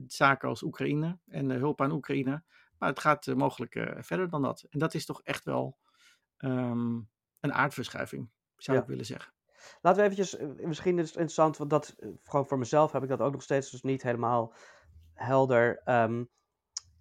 [0.07, 2.43] zaken als Oekraïne en hulp aan Oekraïne,
[2.77, 4.65] maar het gaat mogelijk verder dan dat.
[4.69, 5.77] En dat is toch echt wel
[6.37, 8.83] um, een aardverschuiving, zou ja.
[8.83, 9.33] ik willen zeggen.
[9.81, 13.21] Laten we eventjes, misschien is het interessant, want dat, gewoon voor mezelf heb ik dat
[13.21, 14.53] ook nog steeds dus niet helemaal
[15.13, 15.81] helder.
[15.85, 16.29] Um,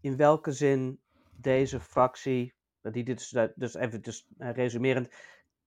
[0.01, 1.01] in welke zin
[1.37, 5.09] deze fractie, die dit dus, dus even dus, resumerend,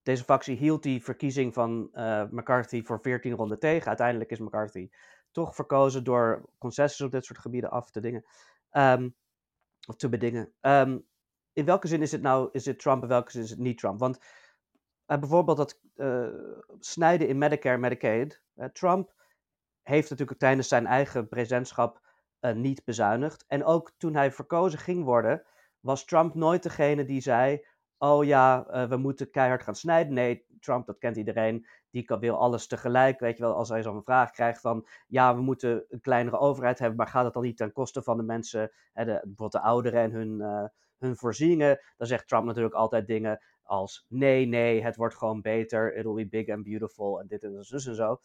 [0.02, 3.88] deze factie hield die verkiezing van uh, McCarthy voor 14 ronden tegen.
[3.88, 4.90] Uiteindelijk is McCarthy
[5.30, 8.24] toch verkozen door concessies op dit soort gebieden af te dingen.
[8.72, 9.14] Um,
[9.88, 10.52] of te bedingen.
[10.60, 11.06] Um,
[11.52, 13.78] in welke zin is het nou is het Trump en welke zin is het niet
[13.78, 13.98] Trump?
[13.98, 14.18] Want
[15.06, 16.28] uh, bijvoorbeeld dat uh,
[16.78, 18.42] snijden in Medicare en Medicaid.
[18.72, 19.12] Trump
[19.82, 22.00] heeft natuurlijk tijdens zijn eigen presidentschap
[22.54, 23.44] niet bezuinigd.
[23.46, 25.42] En ook toen hij verkozen ging worden,
[25.80, 27.66] was Trump nooit degene die zei:
[27.98, 30.12] oh ja, we moeten keihard gaan snijden.
[30.12, 33.20] Nee, Trump, dat kent iedereen, die kan, wil alles tegelijk.
[33.20, 36.78] Weet je wel, als hij zo'n vraag krijgt van, ja, we moeten een kleinere overheid
[36.78, 39.60] hebben, maar gaat het dan niet ten koste van de mensen, hè, de, bijvoorbeeld de
[39.60, 40.64] ouderen en hun, uh,
[40.98, 41.80] hun voorzieningen?
[41.96, 46.28] Dan zegt Trump natuurlijk altijd dingen als, nee, nee, het wordt gewoon beter, it'll be
[46.28, 48.20] big and beautiful, en dit en dus en zo.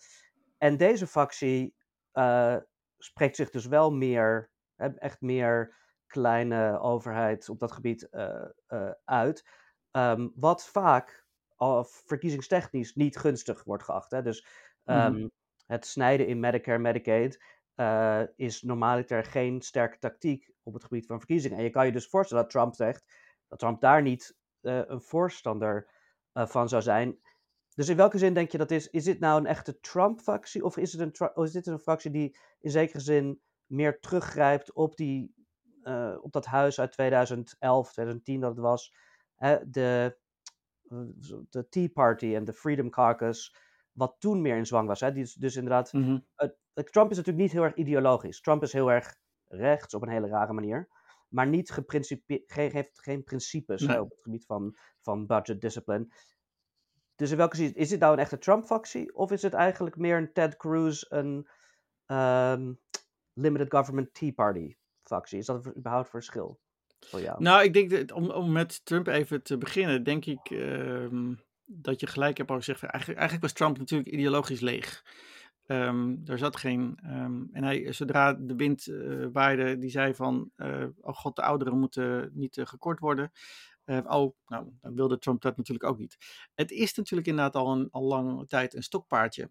[0.57, 1.75] En deze factie
[2.13, 2.57] uh,
[2.97, 5.75] spreekt zich dus wel meer, hè, echt meer
[6.07, 9.47] kleine overheid op dat gebied uh, uit.
[9.91, 11.24] Um, wat vaak
[12.05, 14.11] verkiezingstechnisch niet gunstig wordt geacht.
[14.11, 14.21] Hè?
[14.21, 14.47] Dus
[14.85, 15.31] um, mm.
[15.65, 17.43] het snijden in Medicare, Medicaid
[17.75, 21.57] uh, is normaliter geen sterke tactiek op het gebied van verkiezingen.
[21.57, 23.05] En je kan je dus voorstellen dat Trump zegt
[23.47, 25.89] dat Trump daar niet een voorstander
[26.33, 27.19] van zou zijn.
[27.75, 28.89] Dus in welke zin denk je dat is?
[28.89, 30.63] Is dit nou een echte Trump-factie?
[30.63, 34.95] Of is, het een, is dit een fractie die in zekere zin meer teruggrijpt op,
[34.95, 35.33] die,
[36.21, 38.93] op dat huis uit 2011, 2010 dat het was?
[39.35, 40.17] Hè, de,
[41.49, 43.55] de Tea Party en de Freedom Caucus,
[43.91, 44.99] wat toen meer in zwang was.
[44.99, 45.11] Hè?
[45.11, 46.25] Die, dus inderdaad, mm -hmm.
[46.37, 48.41] uh, Trump is natuurlijk niet heel erg ideologisch.
[48.41, 50.89] Trump is heel erg rechts op een hele rare manier.
[51.29, 53.95] Maar niet geen, heeft geen principes nee.
[53.95, 56.07] hè, op het gebied van, van budget discipline.
[57.15, 59.15] Dus in welke zin, is dit nou een echte Trump-factie?
[59.15, 61.47] Of is het eigenlijk meer een Ted Cruz, een
[62.05, 62.79] um,
[63.33, 65.37] Limited Government Tea Party-factie?
[65.37, 66.59] Is dat überhaupt verschil
[67.37, 71.99] Nou, ik denk, dat, om, om met Trump even te beginnen, denk ik um, dat
[71.99, 75.03] je gelijk hebt al gezegd, eigenlijk, eigenlijk was Trump natuurlijk ideologisch leeg.
[75.67, 76.99] Um, er zat geen.
[77.03, 81.41] Um, en hij, zodra de wind uh, waaide, die zei van: uh, Oh god, de
[81.41, 83.31] ouderen moeten niet uh, gekort worden.
[83.85, 86.17] Oh, nou, dan wilde Trump dat natuurlijk ook niet.
[86.55, 89.49] Het is natuurlijk inderdaad al een al lange tijd een stokpaardje.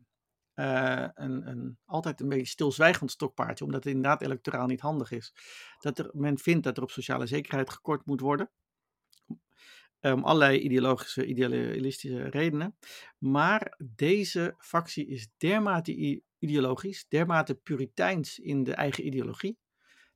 [0.54, 5.34] Uh, een, altijd een beetje stilzwijgend stokpaardje, omdat het inderdaad electoraal niet handig is.
[5.78, 8.50] Dat er, men vindt dat er op sociale zekerheid gekort moet worden.
[10.00, 12.76] Om allerlei ideologische, idealistische redenen.
[13.18, 19.58] Maar deze factie is dermate ideologisch, dermate puriteins in de eigen ideologie,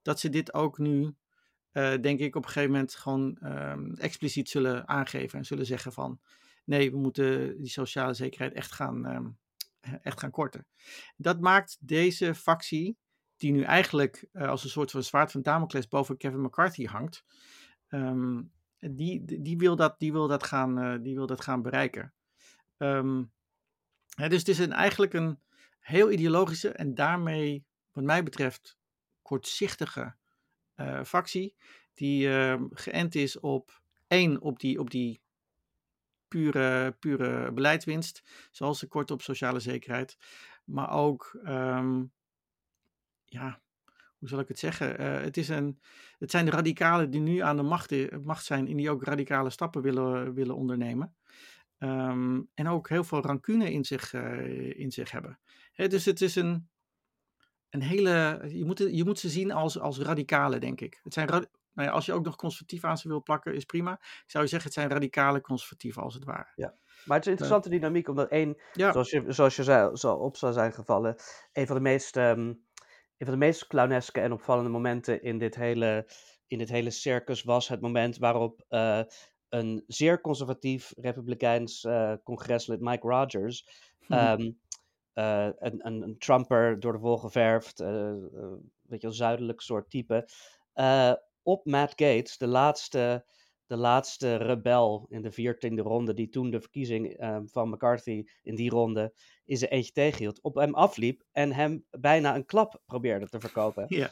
[0.03, 1.15] dat ze dit ook nu
[1.73, 5.93] uh, denk ik op een gegeven moment gewoon um, expliciet zullen aangeven en zullen zeggen
[5.93, 6.21] van
[6.65, 9.39] nee, we moeten die sociale zekerheid echt gaan, um,
[10.03, 10.67] echt gaan korten.
[11.17, 12.97] Dat maakt deze factie,
[13.37, 17.25] die nu eigenlijk uh, als een soort van zwaard van Damocles boven Kevin McCarthy hangt,
[17.89, 22.13] um, die, die, wil dat, die, wil dat gaan, uh, die wil dat gaan bereiken.
[24.19, 25.41] Hè, dus het is een, eigenlijk een
[25.81, 28.79] heel ideologische en daarmee, wat mij betreft,
[29.23, 30.15] kortzichtige
[30.77, 31.55] uh, factie
[31.95, 35.21] die uh, geënt is op één, op die, op die
[36.29, 40.17] pure, pure beleidswinst, zoals de kort op sociale zekerheid,
[40.65, 42.13] maar ook, um,
[43.25, 43.61] ja,
[44.19, 45.01] hoe zal ik het zeggen?
[45.01, 45.81] Uh, het, is een,
[46.19, 49.51] het zijn de radicalen die nu aan de macht, macht zijn en die ook radicale
[49.51, 51.15] stappen willen, willen ondernemen.
[51.79, 55.39] Um, en ook heel veel rancune in zich, uh, in zich hebben.
[55.73, 56.69] He, dus het is een,
[57.71, 58.45] een hele.
[58.49, 61.01] Je moet, je moet ze zien als, als radicalen, denk ik.
[61.03, 63.93] Het zijn, nou ja, als je ook nog conservatief aan ze wil plakken, is prima.
[64.03, 66.53] Ik zou je zeggen, het zijn radicale conservatieven, als het ware.
[66.55, 66.75] Ja.
[67.05, 68.93] Maar het is een interessante dynamiek, omdat één, ja.
[68.93, 71.17] zoals, je, zoals je zei, zo op zou zijn gevallen,
[71.53, 72.47] een van de meest, um,
[73.17, 76.09] een van de meest clowneske en opvallende momenten in dit hele,
[76.47, 79.01] in dit hele circus was het moment waarop uh,
[79.49, 83.69] een zeer conservatief republikeins uh, congreslid, Mike Rogers,
[84.09, 84.39] um,
[85.15, 90.29] uh, een, een, een, Trumper door de wol geverfd, weet je wel, zuidelijk soort type.
[91.43, 93.25] Op Matt Gates, de laatste,
[93.67, 98.71] de laatste rebel in de viertiende ronde, die toen de verkiezing van McCarthy in die
[98.71, 103.41] ronde is er eentje tegenhield, op hem afliep en hem bijna een klap probeerde te
[103.41, 103.85] verkopen.
[103.99, 104.11] Ja.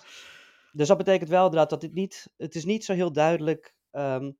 [0.72, 3.74] Dus dat betekent wel dat, dat dit niet, het is niet zo heel duidelijk.
[3.92, 4.38] Um,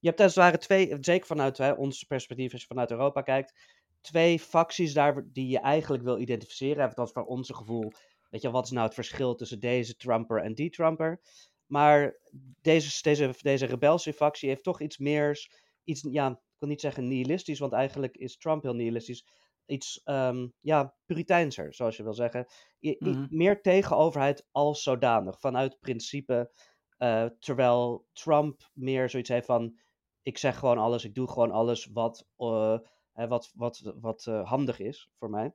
[0.00, 3.22] je hebt als het ware twee, zeker vanuit hè, ons perspectief, als je vanuit Europa
[3.22, 3.54] kijkt,
[4.00, 6.84] twee facties daar die je eigenlijk wil identificeren.
[6.84, 7.92] Even als voor onze gevoel.
[8.30, 11.20] Weet je, wat is nou het verschil tussen deze Trumper en die Trumper?
[11.66, 12.20] Maar
[12.60, 15.48] deze, deze, deze rebelse factie heeft toch iets meer.
[15.84, 19.26] Iets, ja, ik wil niet zeggen nihilistisch, want eigenlijk is Trump heel nihilistisch.
[19.66, 22.46] Iets um, ja, puriteinser, zoals je wil zeggen.
[22.80, 23.26] I, mm -hmm.
[23.30, 26.52] Meer tegen overheid als zodanig, vanuit principe.
[26.98, 29.78] Uh, terwijl Trump meer zoiets heeft van:
[30.22, 32.26] ik zeg gewoon alles, ik doe gewoon alles wat.
[32.38, 32.78] Uh,
[33.14, 35.54] wat, wat, wat uh, handig is voor mij.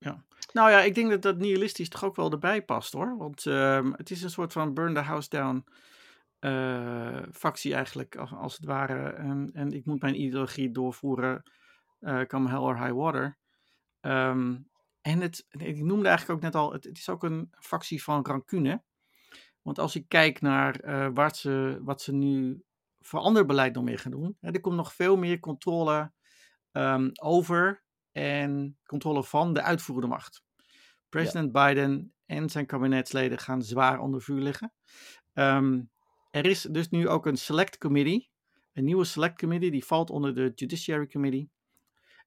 [0.00, 0.24] Ja.
[0.52, 3.16] Nou ja, ik denk dat dat nihilistisch toch ook wel erbij past hoor.
[3.16, 5.64] Want uh, het is een soort van burn the house down
[6.40, 9.10] uh, factie eigenlijk, als, het ware.
[9.10, 11.42] En, en, ik moet mijn ideologie doorvoeren,
[12.00, 13.38] uh, come hell or high water.
[14.00, 14.68] Um,
[15.00, 18.26] en het, ik noemde eigenlijk ook net al, het, het, is ook een factie van
[18.26, 18.82] rancune.
[19.62, 22.64] Want als ik kijk naar wat, ze, wat ze nu
[23.00, 24.36] voor ander beleid nog meer gaan doen.
[24.40, 26.12] Hè, er komt nog veel meer controle
[26.72, 30.42] ehm, over en controle van de uitvoerende macht.
[31.08, 34.72] President Biden en zijn kabinetsleden gaan zwaar onder vuur liggen.
[35.32, 35.82] Ehm,
[36.30, 38.30] er is dus nu ook een select committee,
[38.72, 41.50] een nieuwe select committee, die valt onder de Judiciary Committee.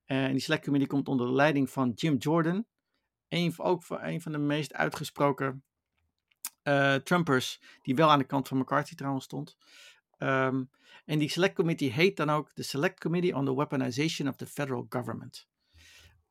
[0.06, 2.65] en die select committee komt onder de leiding van Jim Jordan,
[3.28, 5.63] een, ook van, een van de meest uitgesproken
[6.63, 9.58] uh, Trumpers, die wel aan de kant van McCarthy trouwens stond.
[10.17, 10.69] Um,
[11.06, 14.48] en die select committee heet dan ook de Select Committee on the Weaponization of the
[14.48, 15.48] Federal Government.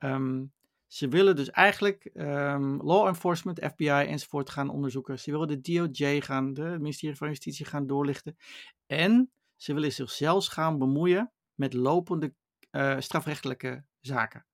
[0.04, 0.52] Um,
[0.92, 5.18] ze willen dus eigenlijk um, law enforcement, FBI enzovoort gaan onderzoeken.
[5.18, 8.36] Ze willen de DOJ gaan, de ministerie van Justitie gaan doorlichten.
[8.86, 12.34] En ze willen zich zelfs gaan bemoeien met lopende
[12.70, 14.46] uh, strafrechtelijke zaken.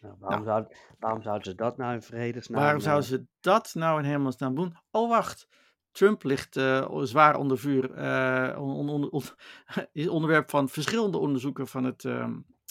[0.00, 3.74] Nou, waarom, nou, zou, waarom zouden ze dat nou in vredesnaam Waarom zouden ze dat
[3.74, 4.76] nou in hemelsnaam doen?
[4.90, 5.48] Oh, wacht.
[5.90, 7.98] Trump ligt uh, zwaar onder vuur.
[7.98, 9.22] Uh, on, on, on,
[9.92, 12.28] is onderwerp van verschillende onderzoeken van het, uh,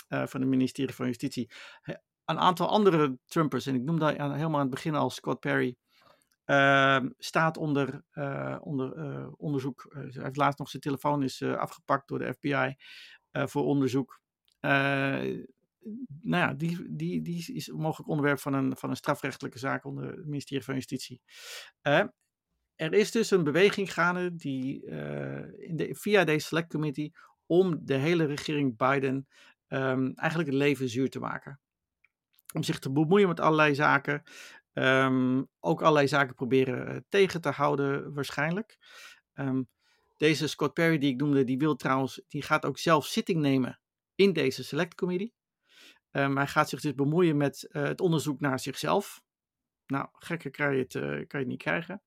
[0.08, 1.50] van het ministerie van Justitie.
[2.26, 5.76] Een aantal andere Trumpers, en ik noemde helemaal aan het begin al Scott Perry,
[6.46, 8.04] ehm, staat onder,
[8.60, 9.86] onder onderzoek.
[9.90, 12.76] hij heeft laatst nog zijn telefoon is afgepakt door de FBI
[13.48, 14.20] voor onderzoek
[16.22, 20.06] nou ja, die, die, die is mogelijk onderwerp van een, van een strafrechtelijke zaak onder
[20.06, 21.22] het ministerie van Justitie.
[22.76, 24.86] Er is dus een beweging gaande die,
[25.58, 27.14] in de, via deze Select Committee
[27.46, 29.28] om de hele regering Biden
[29.68, 31.60] um, eigenlijk het leven zuur te maken.
[32.56, 34.24] Om zich te bemoeien met allerlei zaken.
[34.74, 38.78] Um, ook allerlei zaken proberen uh, tegen te houden waarschijnlijk.
[39.34, 39.70] Um,
[40.18, 43.80] deze Scott Perry die ik noemde, die wil trouwens, die gaat ook zelf zitting nemen
[44.16, 45.34] in deze Select Committee.
[46.12, 49.22] Um, hij gaat zich dus bemoeien met uh, het onderzoek naar zichzelf.
[49.86, 52.02] Nou, gekker kan je het, uh, kan je het niet krijgen.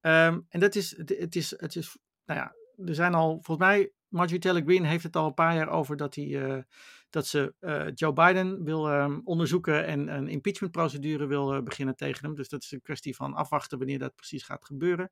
[0.00, 4.40] En dat is, het is, het is, nou ja, er zijn al, volgens mij, Marjorie
[4.40, 6.62] Taylor heeft het al een paar jaar over dat, hij, uh,
[7.10, 7.54] dat ze
[7.94, 12.34] Joe Biden wil um, onderzoeken en een impeachmentprocedure wil beginnen tegen hem.
[12.34, 15.10] Dus dat is een kwestie van afwachten wanneer dat precies gaat gebeuren.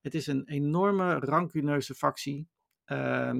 [0.00, 2.48] Het is een enorme rancuneuze factie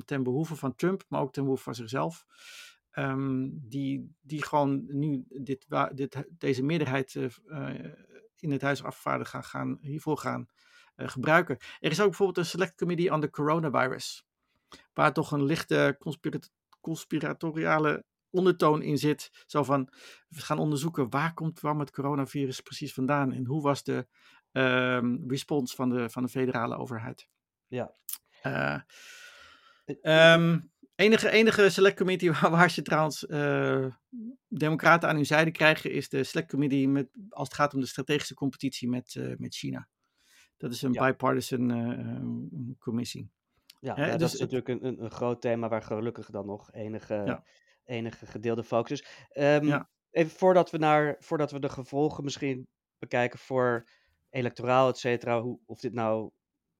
[0.04, 2.24] ten behoeve van Trump, maar ook ten behoeve van zichzelf.
[2.92, 7.14] Um, die, die gewoon nu dit, dit, deze meerderheid
[8.36, 10.48] in het Huis afgevaardigd gaan, hiervoor gaan
[10.96, 11.56] gebruiken.
[11.80, 14.26] Er is ook bijvoorbeeld een select committee on the coronavirus,
[14.92, 16.50] waar toch een lichte conspirat
[16.80, 19.44] conspiratoriale ondertoon in zit.
[19.46, 19.88] Zo van,
[20.28, 24.06] we gaan onderzoeken waar komt waar het coronavirus precies vandaan en hoe was de
[24.52, 27.28] uh, respons van de, van de federale overheid.
[27.66, 27.94] Ja.
[30.02, 33.86] Um, Enige, enige select committee waar, waar ze trouwens uh,
[34.48, 37.86] democraten aan hun zijde krijgen, is de select committee met, als het gaat om de
[37.86, 39.88] strategische competitie met, uh, met China.
[40.56, 41.06] Dat is een ja.
[41.06, 43.30] bipartisan commissie.
[43.80, 46.72] Ja, ja dus dat is natuurlijk een, een, een, groot thema waar gelukkig dan nog
[46.72, 47.44] enige, ja.
[47.84, 49.06] enige gedeelde focus is.
[49.44, 49.90] Um, ja.
[50.10, 52.66] Even voordat we, naar, voordat we de gevolgen misschien
[52.98, 53.88] bekijken voor
[54.30, 56.30] electoraal, et cetera, hoe, of dit nou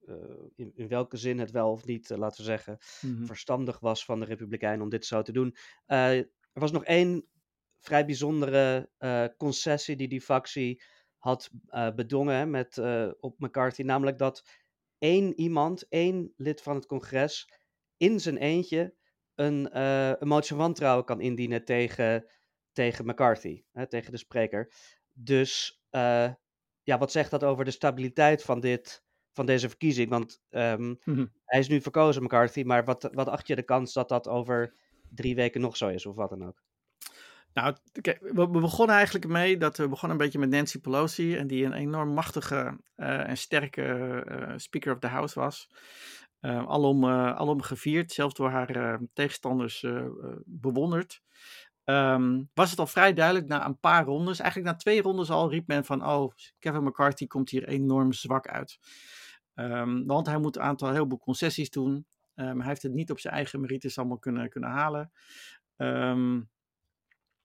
[0.00, 0.14] uh,
[0.54, 3.26] in, in, welke zin het wel of niet, uh, laten we zeggen, mm-hmm.
[3.26, 5.56] verstandig was van de Republikeinen om dit zo te doen.
[5.86, 7.26] Uh, er was nog één
[7.78, 8.90] vrij bijzondere
[9.36, 10.82] concessie die die factie
[11.16, 11.50] had
[11.94, 12.78] bedongen met,
[13.20, 14.42] op McCarthy, namelijk dat
[14.98, 17.52] één iemand, één lid van het congres,
[17.96, 18.94] in zijn eentje
[19.34, 19.78] een,
[20.22, 22.26] een motie van wantrouwen kan indienen tegen,
[22.72, 24.72] tegen McCarthy, hè, tegen de spreker.
[25.12, 25.82] Dus
[26.82, 29.06] ja, wat zegt dat over de stabiliteit van dit
[29.38, 30.08] van deze verkiezing.
[30.08, 31.32] Want um, mm-hmm.
[31.44, 32.62] hij is nu verkozen, McCarthy.
[32.62, 34.76] Maar wat, wat acht je de kans dat dat over
[35.14, 36.62] drie weken nog zo is, of wat dan ook?
[37.58, 37.74] Nou,
[38.20, 41.36] we, begonnen eigenlijk mee dat we begonnen een beetje met Nancy Pelosi.
[41.36, 43.82] En die een enorm machtige uh, en sterke
[44.30, 45.70] uh, Speaker of the House was.
[46.40, 49.86] Uh, alom, alom gevierd, zelfs door haar tegenstanders
[50.44, 51.22] bewonderd.
[51.84, 55.50] Um, was het al vrij duidelijk na een paar rondes, eigenlijk na twee rondes al,
[55.50, 58.78] riep men van: Oh, Kevin McCarthy komt hier enorm zwak uit.
[59.54, 62.06] Um, want hij moet een aantal heel veel concessies doen.
[62.34, 65.12] Um, hij heeft het niet op zijn eigen merites allemaal kunnen, kunnen halen.
[65.76, 66.48] Um,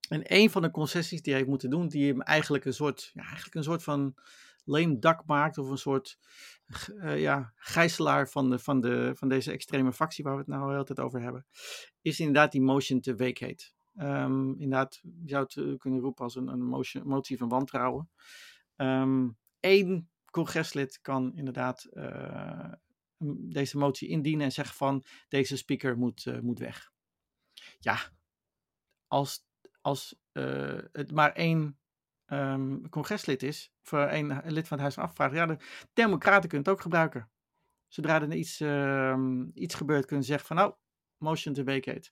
[0.09, 3.11] en een van de concessies die hij heeft moeten doen, die hem eigenlijk een soort,
[3.13, 4.15] ja, eigenlijk een soort van
[4.99, 6.17] duck maakt, of een soort
[6.95, 10.65] uh, ja, gijzelaar van, de, van, de, van deze extreme factie waar we het nou
[10.65, 11.45] de hele tijd over hebben,
[12.01, 13.71] is inderdaad die motion to vacate.
[14.57, 18.09] inderdaad, je zou het kunnen roepen als een, een motion, motie van wantrouwen.
[19.59, 22.73] Eén congreslid kan inderdaad uh,
[23.49, 26.91] deze motie indienen en zeggen van deze speaker moet, moet weg.
[27.79, 27.97] Ja,
[29.07, 29.45] als,
[29.83, 31.79] als uh, het maar één
[32.27, 36.67] um, congreslid is, voor één lid van het Huis van Afgevaardigden, ja, de democraten kunnen
[36.67, 37.31] het ook gebruiken.
[37.87, 39.17] Zodra er iets, uh,
[39.53, 40.73] iets gebeurt, kunnen ze zeggen van nou,
[41.17, 42.11] motion to vacate.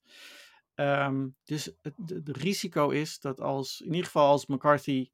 [0.76, 5.10] Ehm, dus het, risico is dat als, in ieder geval als McCarthy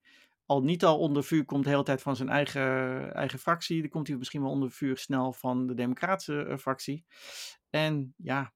[0.45, 3.89] al niet al onder vuur komt de hele tijd van zijn eigen, eigen fractie, dan
[3.89, 7.05] komt hij misschien wel onder vuur snel van de democratische uh, fractie.
[7.69, 8.53] En ja,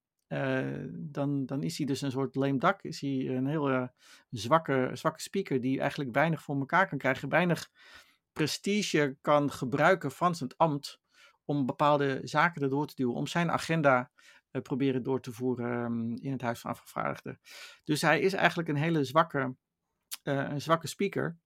[0.91, 2.79] dan, dan is hij dus een soort lame duck.
[2.81, 3.91] Is hij een hele
[4.29, 7.29] zwakke, zwakke speaker die eigenlijk weinig voor elkaar kan krijgen.
[7.29, 7.69] Weinig
[8.33, 11.01] prestige kan gebruiken van zijn ambt
[11.45, 13.15] om bepaalde zaken erdoor te duwen.
[13.15, 14.11] Om zijn agenda
[14.51, 17.39] uh, proberen door te voeren um, in het Huis van Afgevaardigden.
[17.83, 19.55] Dus hij is eigenlijk een hele zwakke,
[20.23, 21.37] een zwakke speaker.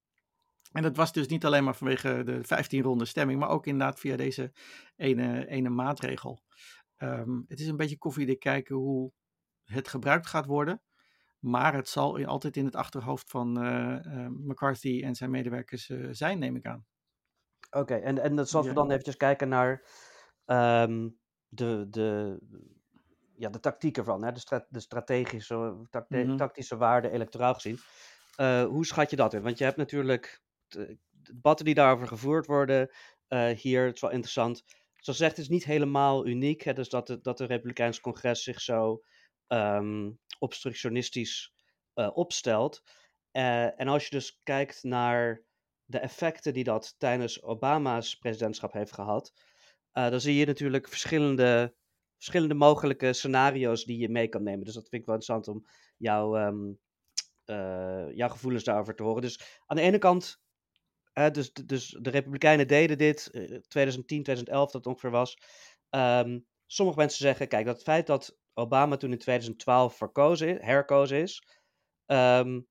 [0.71, 3.99] En dat was dus niet alleen maar vanwege de 15 ronde stemming, maar ook inderdaad
[3.99, 4.51] via deze
[4.95, 6.43] ene, ene maatregel.
[6.97, 9.11] Um, het is een beetje koffiedik kijken hoe
[9.63, 10.81] het gebruikt gaat worden.
[11.39, 16.07] Maar het zal altijd in het achterhoofd van uh, uh, McCarthy en zijn medewerkers uh,
[16.11, 16.85] zijn, neem ik aan.
[17.65, 18.61] Oké, okay, en, en als ja.
[18.61, 19.87] we dan eventjes kijken naar
[20.45, 22.39] um, de, de,
[23.35, 24.31] ja, de tactiek ervan, hè?
[24.31, 26.37] De, stra de strategische, mm -hmm.
[26.37, 27.79] tactische waarde, electoraal gezien.
[28.67, 29.41] hoe schat je dat in?
[29.41, 32.89] Want je hebt natuurlijk de debatten die daarover gevoerd worden
[33.55, 34.63] hier, het is wel interessant
[35.05, 36.61] zoals gezegd, het is niet helemaal uniek.
[36.61, 39.03] Hè, dus dat, de, dat de Republikeins congres zich zo
[39.47, 41.53] um, obstructionistisch
[41.95, 42.83] uh, opstelt.
[43.31, 45.43] Uh, en als je dus kijkt naar
[45.85, 49.33] de effecten die dat tijdens Obama's presidentschap heeft gehad,
[49.93, 51.75] uh, dan zie je natuurlijk verschillende,
[52.15, 54.65] verschillende mogelijke scenario's die je mee kan nemen.
[54.65, 56.79] Dus dat vind ik wel interessant om jou, um,
[58.15, 59.21] jouw gevoelens daarover te horen.
[59.21, 60.43] Dus aan de ene kant
[61.31, 65.37] dus, dus de Republikeinen deden dit, uh, 2010, 2011 dat ongeveer was.
[65.89, 71.21] Um, sommige mensen zeggen, kijk, dat het feit dat Obama toen in 2012 verkozen, herkozen
[71.21, 71.43] is,
[72.05, 72.67] um,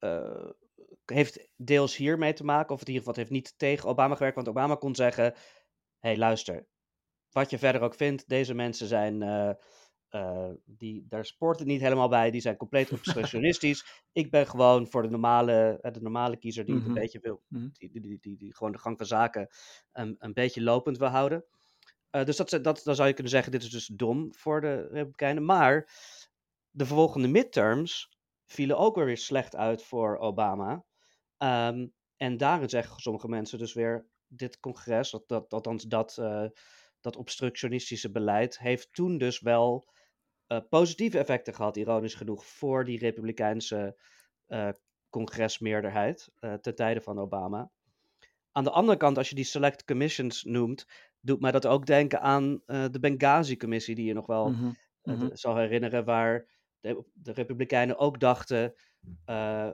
[0.00, 0.50] uh,
[1.04, 4.48] heeft deels hiermee te maken, of in ieder geval heeft niet tegen Obama gewerkt, want
[4.48, 6.66] Obama kon zeggen, hé hey, luister,
[7.30, 9.50] wat je verder ook vindt, deze mensen zijn uh,
[10.10, 12.30] uh, die, daar sport het niet helemaal bij.
[12.30, 14.02] Die zijn compleet obstructionistisch.
[14.12, 16.88] ik ben gewoon voor de normale, uh, de normale kiezer die mm -hmm.
[16.88, 17.42] het een beetje wil.
[17.48, 17.70] -hmm.
[17.72, 19.48] die, die, die, die, gewoon de gang van zaken
[19.92, 21.44] um, een beetje lopend wil houden.
[22.10, 24.88] Uh, dus dat, dat, dan zou je kunnen zeggen: dit is dus dom voor de
[24.90, 25.44] Republikeinen.
[25.44, 25.90] Maar
[26.70, 30.84] de volgende midterms vielen ook weer slecht uit voor Obama.
[31.38, 36.14] Um, en daarin zeggen sommige mensen dus weer: dit congres, dat, dat, althans dat,
[37.00, 39.88] dat obstructionistische beleid, heeft toen dus wel
[40.48, 43.96] uh, positieve effecten gehad, ironisch genoeg, voor die Republikeinse
[44.48, 44.68] uh,
[45.10, 47.70] congresmeerderheid uh, ten tijde van Obama.
[48.52, 50.86] Aan de andere kant, als je die select commissions noemt,
[51.20, 54.76] doet mij dat ook denken aan de Benghazi-commissie, die je nog wel mm -hmm.
[55.02, 55.30] Mm -hmm.
[55.32, 56.46] zal herinneren, waar
[56.80, 58.74] de, de Republikeinen ook dachten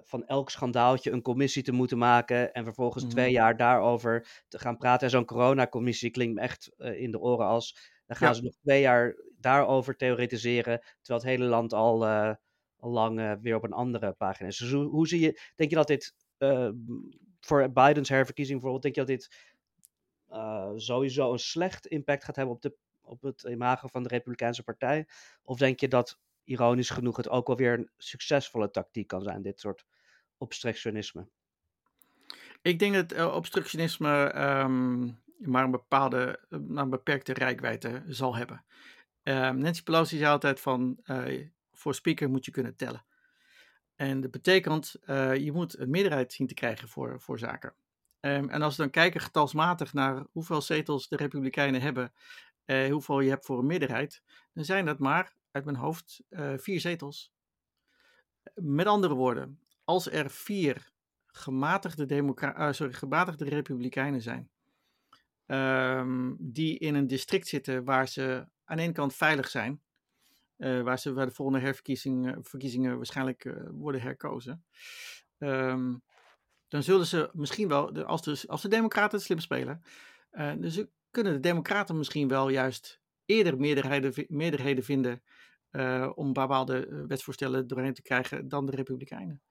[0.02, 3.18] van elk schandaaltje een commissie te moeten maken en vervolgens mm -hmm.
[3.18, 5.04] twee jaar daarover te gaan praten.
[5.04, 8.34] En zo'n coronacommissie klinkt me echt in de oren als dan gaan ja.
[8.34, 12.34] ze nog twee jaar daarover theoretiseren, terwijl het hele land al, uh,
[12.76, 14.56] al lang uh, weer op een andere pagina is.
[14.56, 16.70] Dus hoe, zie je, denk je dat dit uh,
[17.40, 19.50] voor Bidens herverkiezing bijvoorbeeld, denk je dat dit
[20.76, 25.08] sowieso een slecht impact gaat hebben op, de, op het imago van de Republikeinse Partij?
[25.42, 29.42] Of denk je dat, ironisch genoeg, het ook wel weer een succesvolle tactiek kan zijn,
[29.42, 29.84] dit soort
[30.36, 31.28] obstructionisme?
[32.62, 38.64] Ik denk dat obstructionisme um, maar een bepaalde, maar een beperkte rijkwijde zal hebben.
[39.22, 43.04] Um, Nancy Pelosi zei altijd van, uh, voor speaker moet je kunnen tellen.
[43.96, 47.74] En dat betekent, uh, je moet een meerderheid zien te krijgen voor, voor zaken.
[48.20, 52.12] Um, en als we dan kijken getalsmatig naar hoeveel zetels de Republikeinen hebben,
[52.66, 56.22] uh, hoeveel je hebt voor een meerderheid, dan zijn dat maar uit mijn hoofd
[56.56, 57.32] vier zetels.
[58.54, 60.92] Met andere woorden, als er vier
[61.26, 64.50] gematigde, democra sorry, gematigde Republikeinen zijn,
[65.46, 69.80] um, die in een district zitten waar ze aan de ene kant veilig zijn,
[70.58, 74.64] uh, waar ze bij de volgende herverkiezingen verkiezingen waarschijnlijk uh, worden herkozen.
[75.38, 76.02] Um,
[76.68, 79.82] dan zullen ze misschien wel, als, de, als de Democraten het slim spelen,
[80.32, 85.22] uh, dus kunnen de Democraten misschien wel juist eerder meerderheden, meerderheden vinden
[86.14, 89.42] om bepaalde wetsvoorstellen doorheen te krijgen dan de Republikeinen.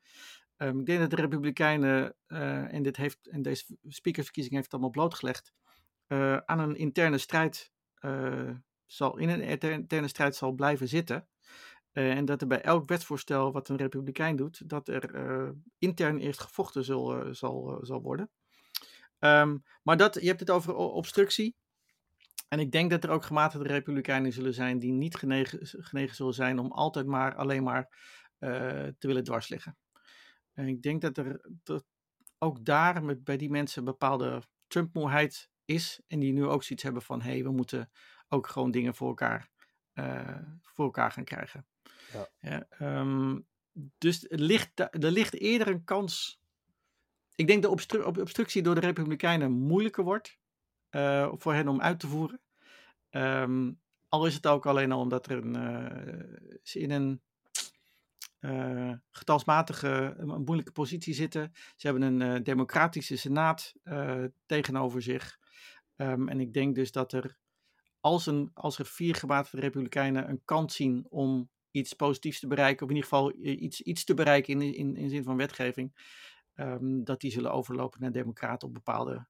[0.58, 4.92] Um, ik denk dat de Republikeinen, en, dit heeft, en deze speakerverkiezing heeft het allemaal
[4.92, 5.54] blootgelegd,
[6.12, 8.49] uh, aan een interne strijd uh,
[8.86, 11.28] zal, in een interne strijd zal blijven zitten.
[11.93, 16.39] Uh, en dat er bij elk wetsvoorstel wat een republikein doet, dat er intern eerst
[16.39, 18.30] gevochten zal, zal, zal worden.
[19.20, 21.55] Um, maar dat, je hebt het over obstructie.
[22.47, 26.34] En ik denk dat er ook gematigde republikeinen zullen zijn die niet genegen, genegen zullen
[26.34, 27.88] zijn om altijd maar alleen maar
[28.39, 29.78] te willen dwarsliggen.
[30.53, 31.45] En ik denk dat er
[32.38, 36.01] ook daar met, bij die mensen bepaalde Trump-moeheid is.
[36.07, 37.91] En die nu ook zoiets hebben van, hé, hey, we moeten
[38.28, 39.49] ook gewoon dingen voor elkaar
[40.62, 41.66] voor elkaar gaan krijgen.
[42.14, 42.28] Ja.
[42.39, 43.39] Ja, ehm,
[43.97, 46.39] dus er ligt, er ligt eerder een kans.
[47.36, 50.39] Ik denk dat de obstructie door de Republikeinen moeilijker wordt
[51.38, 52.41] voor hen om uit te voeren.
[53.09, 57.22] Um, al is het ook alleen al omdat er een, uh, ze in een
[58.39, 61.51] uh, getalsmatige, een moeilijke positie zitten.
[61.76, 63.74] Ze hebben een democratische senaat
[64.45, 65.39] tegenover zich.
[66.02, 67.38] Um, en ik denk dus dat er,
[67.99, 72.84] als, een, als er vier gematigde republikeinen een kans zien om iets positiefs te bereiken,
[72.84, 75.93] of in ieder geval iets, iets te bereiken in, in, in zin van wetgeving,
[76.56, 79.28] um, dat die zullen overlopen naar democraten op bepaalde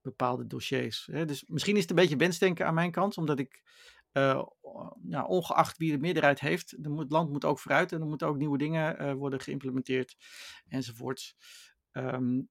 [0.00, 1.08] bepaalde dossiers.
[1.12, 1.24] Hè.
[1.24, 3.62] Dus misschien is het een beetje wensdenken aan mijn kant, omdat ik,
[4.12, 4.44] uh,
[5.08, 8.36] ja, ongeacht wie de meerderheid heeft, het land moet ook vooruit en er moeten ook
[8.36, 10.16] nieuwe dingen uh, worden geïmplementeerd
[10.68, 11.36] enzovoorts.
[11.92, 12.48] Um,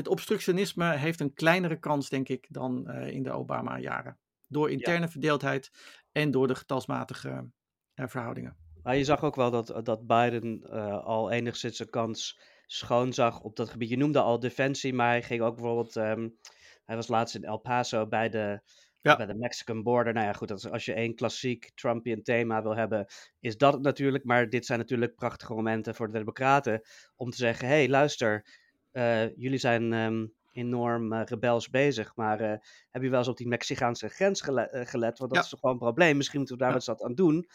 [0.00, 4.18] het, obstructionisme heeft een kleinere kans, denk ik, dan uh, in de Obama-jaren.
[4.48, 5.10] Door interne ja.
[5.10, 5.70] verdeeldheid
[6.12, 7.50] en door de getalsmatige
[7.94, 8.56] verhoudingen.
[8.82, 10.62] Maar je zag ook wel dat, dat Biden
[11.04, 13.88] al enigszins een kans schoon zag op dat gebied.
[13.88, 15.96] Je noemde al defensie, maar hij ging ook bijvoorbeeld.
[15.96, 16.38] Um,
[16.84, 18.60] hij was laatst in El Paso bij de,
[19.00, 19.16] ja.
[19.16, 20.12] bij de Mexican border.
[20.12, 23.06] Nou ja, goed, als, als je één klassiek Trumpian thema wil hebben,
[23.40, 24.24] is dat het natuurlijk.
[24.24, 26.80] Maar dit zijn natuurlijk prachtige momenten voor de Democraten
[27.16, 28.59] om te zeggen: hé, hey, luister,
[28.92, 29.92] uh, jullie zijn.
[29.92, 32.16] Um, enorm uh, rebels bezig.
[32.16, 32.54] Maar uh,
[32.90, 35.18] heb je wel eens op die Mexicaanse grens gele gelet?
[35.18, 35.40] Want dat ja.
[35.40, 36.16] is toch gewoon een probleem.
[36.16, 36.80] Misschien moeten we daar ja.
[36.84, 37.48] wat aan doen.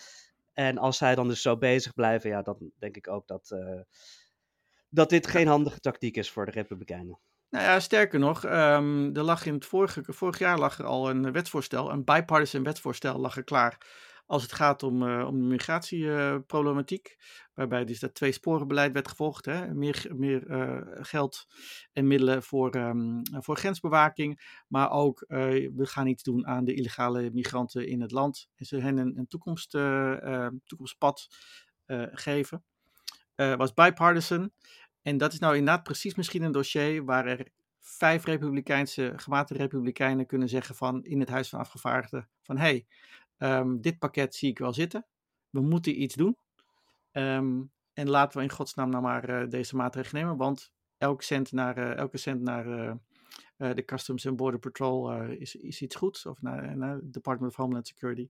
[0.54, 3.56] En als zij dan dus zo bezig blijven, ja, dan denk ik ook dat,
[4.90, 7.20] dat dit geen handige tactiek is voor de Republikeinen.
[7.50, 11.10] Nou ja, sterker nog, um, er lag in het vorige, vorig jaar lag er al
[11.10, 13.78] een wetsvoorstel, een bipartisan wetsvoorstel lag er klaar
[14.26, 17.16] als het gaat om, uh, om de migratieproblematiek.
[17.54, 19.46] Waarbij dus dat twee sporenbeleid werd gevolgd.
[19.46, 19.74] Hè?
[19.74, 21.48] Meer, meer uh, geld
[21.94, 24.64] en middelen voor, um, voor grensbewaking.
[24.68, 28.50] Maar ook we gaan iets doen aan de illegale migranten in het land.
[28.56, 29.72] En ze hen een, toekomst,
[30.66, 31.28] toekomstpad
[32.12, 32.64] geven.
[33.36, 34.52] was bipartisan.
[35.02, 37.48] En dat is nou inderdaad precies misschien een dossier waar er
[37.86, 42.86] vijf republikeinse, gematigde republikeinen kunnen zeggen van in het Huis van Afgevaardigden van hey,
[43.38, 45.06] um, dit pakket zie ik wel zitten.
[45.50, 46.38] We moeten iets doen.
[47.12, 51.52] Um, en laten we in godsnaam nou maar uh, deze maatregelen nemen, want elke cent
[51.52, 52.94] naar, uh, elke cent naar uh,
[53.58, 57.58] de Customs and Border Patrol is, is iets goeds, of naar, naar het Department of
[57.58, 58.30] Homeland Security.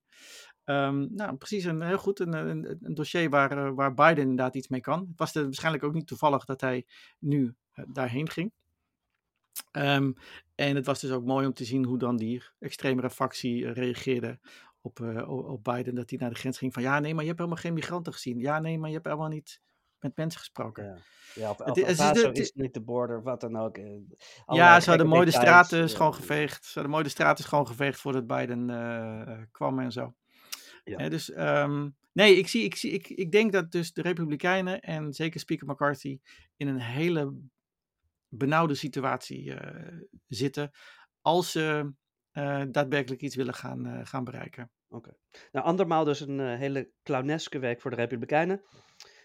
[0.66, 4.82] Um, nou, precies een heel goed een, een, dossier waar, waar Biden inderdaad iets mee
[4.82, 5.00] kan.
[5.00, 6.86] Het was waarschijnlijk ook niet toevallig dat hij
[7.20, 7.56] nu
[7.88, 8.52] daarheen ging.
[9.72, 14.40] En het was dus ook mooi om te zien hoe dan die extremere factie reageerde
[14.86, 15.96] op, uh, op Biden.
[15.96, 18.14] Dat hij naar de grens ging van ja, nee, maar je hebt helemaal geen migranten
[18.14, 18.40] gezien.
[18.40, 19.62] Ja, nee, maar je hebt helemaal niet
[20.00, 20.84] met mensen gesproken.
[20.84, 20.98] Ja,
[21.34, 23.78] ja het, is, is niet de border, wat dan ook.
[23.78, 23.92] Eh,
[24.46, 26.66] ja, ze hadden mooi de straten schoongeveegd.
[26.66, 30.14] Ze hadden mooi de straten schoongeveegd voordat Biden uh, kwam en zo.
[30.84, 31.00] Ja.
[31.00, 34.82] ja dus um, nee, ik, zie, ik, zie, ik, ik denk dat dus de Republikeinen
[34.82, 36.20] en zeker Speaker McCarthy
[36.58, 37.34] in een hele
[38.30, 39.60] benauwde situatie uh,
[40.28, 40.72] zitten
[41.22, 41.94] als ze
[42.72, 44.72] daadwerkelijk iets willen gaan, gaan bereiken.
[44.90, 44.98] Oké.
[44.98, 45.18] Okay.
[45.52, 48.62] Nou, andermaal dus een hele clowneske week voor de Republikeinen.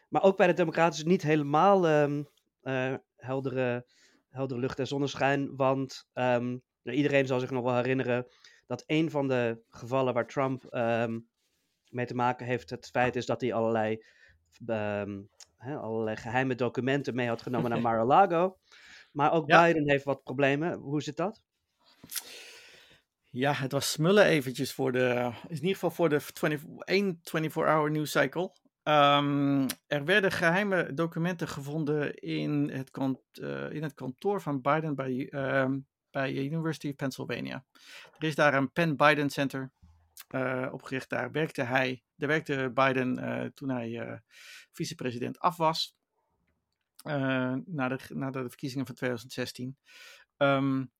[0.09, 2.29] Maar ook bij de Democraten niet helemaal um,
[3.17, 3.87] heldere,
[4.31, 5.57] heldere lucht en zonneschijn.
[5.57, 8.27] Want um, nou, iedereen zal zich nog wel herinneren
[8.67, 11.29] dat een van de gevallen waar Trump um,
[11.89, 14.05] mee te maken heeft, het feit is dat hij allerlei,
[15.57, 18.59] he, allerlei geheime documenten mee had genomen naar Mar-a-Lago.
[19.13, 19.65] Maar ook ja.
[19.65, 20.79] Biden heeft wat problemen.
[20.79, 21.43] Hoe zit dat?
[23.33, 27.91] Ja, het was smullen eventjes voor de, in ieder geval voor de 20, 1 24-hour
[27.91, 28.53] news cycle.
[28.83, 34.95] Um, er werden geheime documenten gevonden in het, kant, uh, in het kantoor van Biden
[34.95, 35.70] bij, uh,
[36.11, 37.64] bij University of Pennsylvania.
[38.18, 39.72] Er is daar een Penn Biden Center
[40.31, 41.09] uh, opgericht.
[41.09, 44.20] Daar werkte hij, daar werkte Biden uh, toen hij
[44.72, 45.97] vicepresident af was.
[47.03, 49.76] na, de, na de verkiezingen van 2016.
[50.37, 50.91] Um,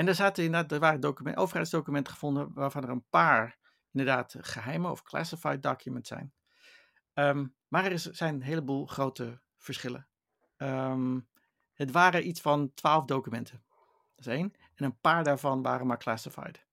[0.00, 3.58] en er, zaten inderdaad, er waren documenten, overheidsdocumenten gevonden waarvan er een paar
[3.92, 6.32] inderdaad geheime of classified documents zijn.
[7.14, 10.08] Um, maar er is, zijn een heleboel grote verschillen.
[10.56, 11.28] Um,
[11.74, 13.62] het waren iets van twaalf documenten.
[14.14, 14.52] Dat is één.
[14.74, 16.66] En een paar daarvan waren maar classified.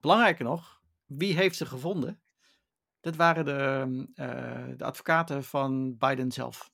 [0.00, 2.20] Belangrijker nog, wie heeft ze gevonden?
[3.00, 6.70] Dat waren de, uh, de advocaten van Biden zelf.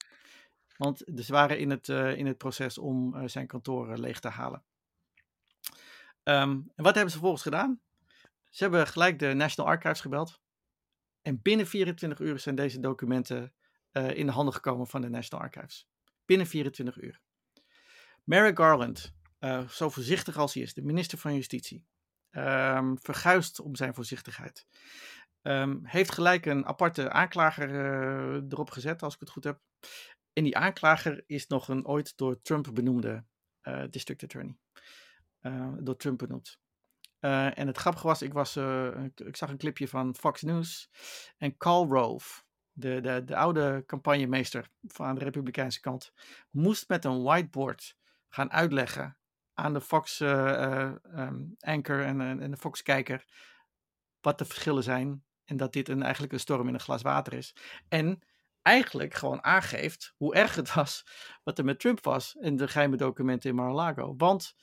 [0.77, 4.29] Want ze waren in het, uh, in het proces om uh, zijn kantoor leeg te
[4.29, 4.65] halen.
[6.25, 7.81] Um, en wat hebben ze vervolgens gedaan?
[8.51, 10.41] Ze hebben gelijk de National Archives gebeld.
[11.23, 13.53] En binnen 24 uur zijn deze documenten
[13.93, 15.89] uh, in de handen gekomen van de National Archives.
[16.25, 17.21] Binnen 24 uur.
[18.25, 21.87] Merrick Garland, uh, zo voorzichtig als hij is, de minister van Justitie,
[22.31, 24.67] um, verguist om zijn voorzichtigheid.
[25.43, 29.61] ehm, heeft gelijk een aparte aanklager eh, erop gezet, als ik het goed heb.
[30.33, 33.25] En die aanklager is nog een ooit door Trump benoemde
[33.91, 34.57] district attorney.
[35.47, 36.59] Uh, door Trump benoemd.
[37.21, 38.57] Uh, en het grappige was, ik, was
[39.15, 40.91] ik zag een clipje van Fox News.
[41.39, 42.43] En Carl Rove,
[42.73, 46.13] de, de, de oude campagnemeester van de Republikeinse kant,
[46.51, 47.97] moest met een whiteboard
[48.29, 49.19] gaan uitleggen
[49.55, 53.25] aan de Fox um, anchor en, en de Fox kijker
[54.21, 55.25] wat de verschillen zijn.
[55.45, 57.57] En dat dit een, eigenlijk een storm in een glas water is.
[57.89, 58.23] En
[58.63, 61.07] eigenlijk gewoon aangeeft hoe erg het was
[61.43, 64.15] wat er met Trump was in de geheime documenten in Mar-a-Lago.
[64.17, 64.55] Want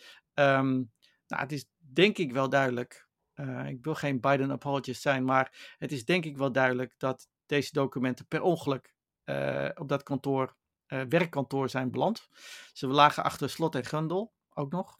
[0.41, 0.91] um,
[1.27, 5.75] nou, het is denk ik wel duidelijk, uh, ik wil geen Biden apologist zijn, maar
[5.77, 8.93] het is denk ik wel duidelijk dat deze documenten per ongeluk
[9.25, 10.55] uh, op dat kantoor,
[10.87, 12.29] uh, werkkantoor zijn beland.
[12.73, 14.99] Ze lagen achter slot en grendel ook nog.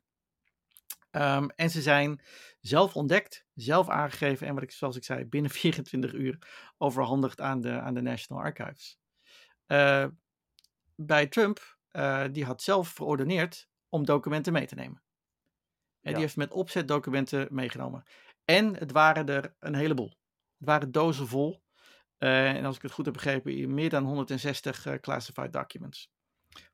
[1.12, 2.22] Um, en ze zijn
[2.60, 7.62] zelf ontdekt, zelf aangegeven en wat ik, zoals ik zei, binnen 24 uur overhandigd aan
[7.62, 9.00] de, aan de National Archives.
[10.96, 11.78] Bij Trump,
[12.32, 15.02] die had zelf verordeneerd om documenten mee te nemen.
[16.02, 16.12] En ja.
[16.12, 18.04] die heeft met opzet documenten meegenomen.
[18.46, 20.18] En het waren er een heleboel.
[20.58, 21.64] Het waren dozen vol.
[22.20, 26.12] Uh, en als ik het goed heb begrepen, meer dan 160 classified documents.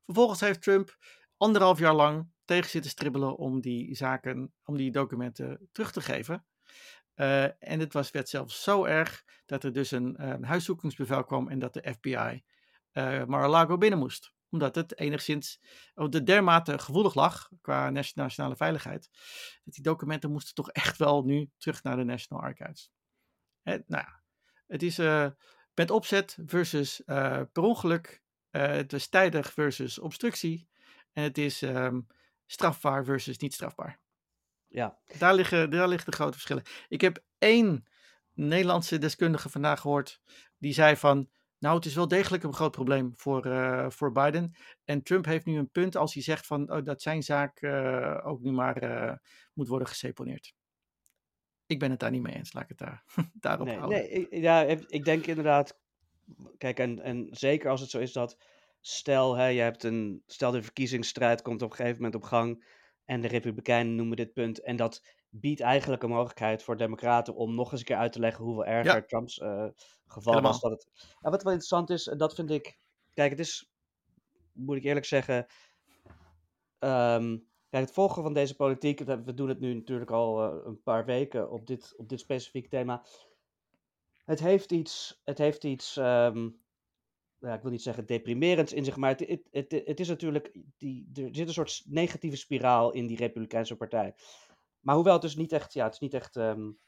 [0.04, 0.96] Vervolgens heeft Trump
[1.36, 6.46] anderhalf jaar lang tegen zitten stribbelen om die zaken, om die documenten terug te geven.
[7.14, 11.48] Uh, en het was, werd zelfs zo erg dat er dus een, een huiszoekingsbevel kwam
[11.48, 12.42] en dat de FBI
[13.26, 14.32] Mar-a-Lago binnen moest.
[14.50, 15.60] Omdat het enigszins
[15.94, 19.08] de dermate gevoelig lag qua nationale veiligheid.
[19.64, 22.90] Dat die documenten moesten toch echt wel nu terug naar de National Archives.
[23.62, 24.22] Hè, nou ja,
[24.66, 25.30] het is uh,
[25.74, 27.02] met opzet versus
[27.52, 28.22] per ongeluk.
[28.50, 30.68] het was tijdig versus obstructie.
[31.12, 32.06] En het is um,
[32.46, 34.00] strafbaar versus niet strafbaar.
[34.68, 34.98] Ja.
[35.18, 36.62] Daar liggen, daar liggen de grote verschillen.
[36.88, 37.86] Ik heb één
[38.34, 40.20] Nederlandse deskundige vandaag gehoord.
[40.58, 41.28] Die zei van.
[41.58, 44.54] Nou, het is wel degelijk een groot probleem voor, uh, voor Biden.
[44.84, 48.20] En Trump heeft nu een punt als hij zegt van, oh, dat zijn zaak uh,
[48.24, 49.14] ook nu maar uh,
[49.52, 50.54] moet worden geseponeerd.
[51.66, 53.98] Ik ben het daar niet mee eens, laat ik het daar, daarop nee, houden.
[53.98, 55.78] Nee, ik, ja, ik denk inderdaad,
[56.58, 58.36] kijk, en, en zeker als het zo is dat
[58.80, 62.64] stel, hè, je hebt een, stel de verkiezingsstrijd komt op een gegeven moment op gang
[63.04, 67.54] en de Republikeinen noemen dit punt en dat biedt eigenlijk een mogelijkheid voor Democraten om
[67.54, 69.02] nog eens een keer uit te leggen hoeveel erger ja.
[69.02, 69.66] Trumps uh,
[70.06, 70.52] geval Helemaal.
[70.52, 70.60] was.
[70.60, 70.88] Dat het...
[71.20, 72.78] En wat wel interessant is, dat vind ik,
[73.14, 73.72] kijk, het is,
[74.52, 75.46] moet ik eerlijk zeggen,
[76.78, 80.82] um, kijk, het volgen van deze politiek, we doen het nu natuurlijk al uh, een
[80.82, 83.04] paar weken op dit, op dit specifieke thema.
[84.24, 86.60] Het heeft iets, het heeft iets um,
[87.40, 90.58] ja, ik wil niet zeggen deprimerends in zich, maar het, het, het, het is natuurlijk,
[90.76, 94.14] die, er zit een soort negatieve spiraal in die Republikeinse partij.
[94.80, 96.78] Maar hoewel het dus niet echt, ja, het is niet echt, um,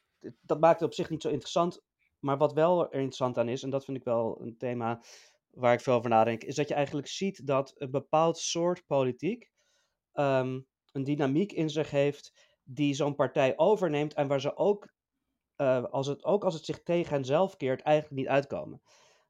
[0.40, 1.82] dat maakt het op zich niet zo interessant.
[2.18, 5.02] Maar wat wel er interessant aan is, en dat vind ik wel een thema
[5.50, 9.50] waar ik veel over nadenk, is dat je eigenlijk ziet dat een bepaald soort politiek
[10.14, 12.32] um, een dynamiek in zich heeft
[12.62, 14.92] die zo'n partij overneemt en waar ze ook,
[15.56, 18.82] uh, als het, ook als het zich tegen henzelf keert, eigenlijk niet uitkomen.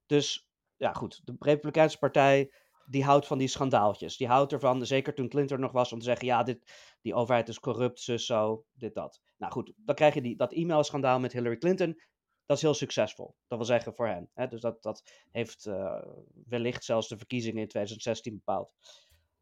[0.07, 2.53] Dus ja, goed, de Republikeinse Partij
[2.91, 4.17] die houdt van die schandaaltjes.
[4.17, 7.49] Die houdt ervan, zeker toen Clinton nog was, om te zeggen: ja, dit, die overheid
[7.49, 9.21] is corrupt, zus, zo, dit, dat.
[9.37, 12.01] Nou goed, dan krijg je die, dat e-mailschandaal met Hillary Clinton.
[12.47, 13.37] Dat is heel succesvol.
[13.47, 14.31] Dat wil zeggen voor hen.
[14.35, 14.47] Hè?
[14.47, 16.03] Dus dat, dat heeft uh,
[16.47, 18.73] wellicht zelfs de verkiezingen in 2016 bepaald.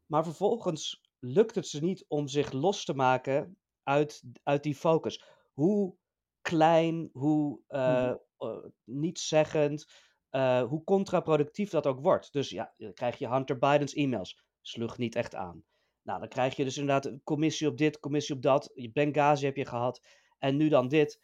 [0.05, 5.23] Maar vervolgens lukt het ze niet om zich los te maken uit, uit die focus.
[5.53, 5.95] Hoe
[6.41, 9.85] klein, hoe uh, uh, nietszeggend,
[10.31, 12.33] uh, hoe contraproductief dat ook wordt.
[12.33, 14.39] Dus ja, dan krijg je Hunter Bidens e-mails.
[14.61, 15.63] Sloeg niet echt aan.
[16.03, 18.73] Nou, dan krijg je dus inderdaad een commissie op dit, commissie op dat.
[18.93, 20.01] Benghazi heb je gehad.
[20.39, 21.21] En nu dan dit.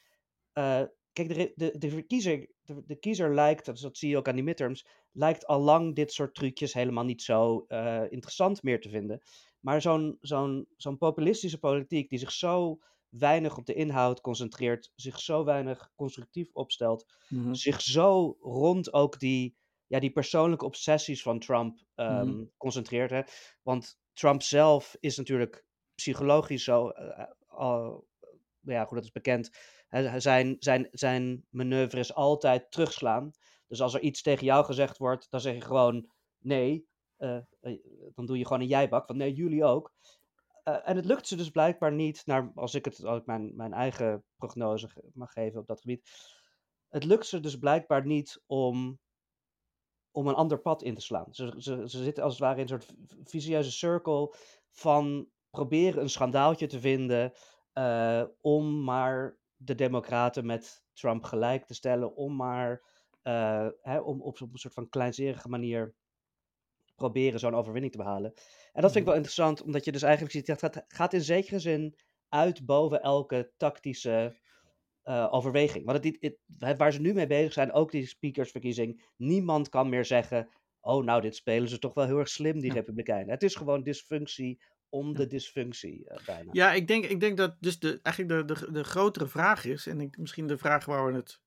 [0.53, 0.81] Uh,
[1.13, 2.47] kijk, de, de, de, verkiezer,
[2.85, 6.35] de, kiezer lijkt, dat, zie je ook aan die midterms, lijkt al lang dit soort
[6.35, 9.21] trucjes helemaal niet zo uh, interessant meer te vinden.
[9.59, 12.79] Maar zo'n zo'n zo'n populistische politiek die zich zo
[13.17, 17.55] weinig op de inhoud concentreert, zich zo weinig constructief opstelt, mm-hmm.
[17.55, 19.57] zich zo rond ook die,
[19.87, 22.51] ja, die persoonlijke obsessies van Trump um, mm-hmm.
[22.57, 23.09] concentreert.
[23.09, 23.21] Hè?
[23.61, 27.25] Want Trump zelf is natuurlijk psychologisch zo, uh,
[27.59, 27.95] uh,
[28.61, 29.49] ja goed, dat is bekend.
[30.17, 33.31] Zijn, zijn, zijn manoeuvre is altijd terugslaan.
[33.67, 36.09] Dus als er iets tegen jou gezegd wordt, dan zeg je gewoon
[36.39, 36.87] nee.
[37.17, 37.39] Uh,
[38.13, 39.93] dan doe je gewoon een jijbak, van nee, jullie ook.
[40.67, 43.73] Uh, en het lukt ze dus blijkbaar niet, naar, als ik, het, ik mijn, mijn
[43.73, 46.09] eigen prognose mag geven op dat gebied.
[46.89, 48.99] Het lukt ze dus blijkbaar niet om,
[50.11, 51.27] om een ander pad in te slaan.
[51.33, 52.93] Ze, ze, ze zitten als het ware in een soort
[53.23, 54.35] vicieuze cirkel
[54.71, 57.33] van proberen een schandaaltje te vinden
[57.73, 62.83] uh, om maar de Democraten met Trump gelijk te stellen om maar
[63.23, 65.95] uh, hè, om op, op een soort van kleinzerige manier
[66.95, 68.33] proberen zo'n overwinning te behalen.
[68.73, 69.05] En dat vind ik Mhm.
[69.05, 71.95] wel interessant, omdat je dus eigenlijk ziet, het gaat, gaat in zekere zin
[72.29, 74.35] uit boven elke tactische
[75.03, 75.85] uh, overweging.
[75.85, 79.89] Want het, het, het, waar ze nu mee bezig zijn, ook die speakersverkiezing, niemand kan
[79.89, 80.49] meer zeggen,
[80.81, 82.73] oh nou, dit spelen ze toch wel heel erg slim, die Ja.
[82.73, 83.29] Republikeinen.
[83.29, 86.49] Het is gewoon dysfunctie om de dysfunctie uh, bijna.
[86.51, 89.87] Ja, ik denk, ik denk dat dus de, eigenlijk de, de, de grotere vraag is,
[89.87, 91.39] en ik, misschien de vraag waar we het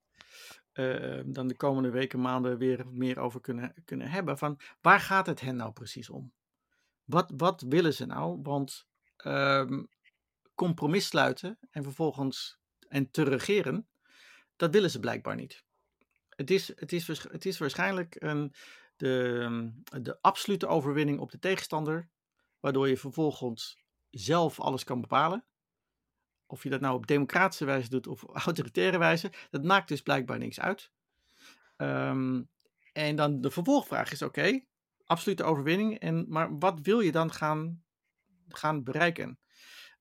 [0.78, 5.26] uh, dan de komende weken, maanden weer meer over kunnen, kunnen hebben, van waar gaat
[5.26, 6.32] het hen nou precies om?
[7.04, 8.40] Wat, wat willen ze nou?
[8.42, 8.86] Want
[9.24, 9.88] um,
[10.54, 12.58] compromis sluiten en vervolgens
[12.88, 13.88] en te regeren,
[14.56, 15.64] dat willen ze blijkbaar niet.
[16.28, 18.54] Het is, het is, het is waarschijnlijk een,
[18.96, 19.72] de,
[20.02, 22.08] de absolute overwinning op de tegenstander,
[22.60, 23.78] waardoor je vervolgens
[24.10, 25.44] zelf alles kan bepalen.
[26.50, 30.38] Of je dat nou op democratische wijze doet of autoritaire wijze, dat maakt dus blijkbaar
[30.38, 30.90] niks uit.
[31.76, 32.48] Um,
[32.92, 34.60] en dan de vervolgvraag is: oké,
[35.04, 37.82] absolute overwinning, en, maar wat wil je dan gaan,
[38.48, 39.38] gaan bereiken?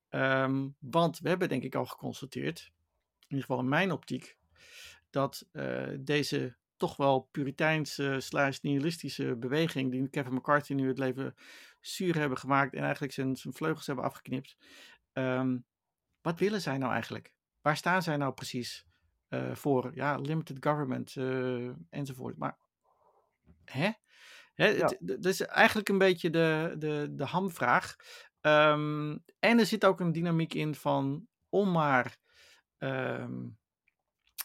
[0.09, 2.71] Um, want we hebben denk ik al geconstateerd,
[3.19, 4.37] in ieder geval in mijn optiek,
[5.09, 11.35] dat uh, deze toch wel puriteinse slash nihilistische beweging die Kevin McCarthy nu het leven
[11.81, 14.57] zuur hebben gemaakt en eigenlijk zijn, zijn vleugels hebben afgeknipt.
[15.13, 15.65] Um,
[16.21, 17.33] wat willen zij nou eigenlijk?
[17.61, 18.85] Waar staan zij nou precies
[19.29, 19.95] uh, voor?
[19.95, 22.37] Ja, limited government uh, enzovoort.
[22.37, 22.57] Maar
[23.63, 23.91] hè?
[24.53, 24.93] hè Ja.
[24.99, 27.95] Dat is eigenlijk een beetje de, de, de hamvraag.
[28.41, 32.17] Um, en er zit ook een dynamiek in van om maar
[32.77, 33.57] um,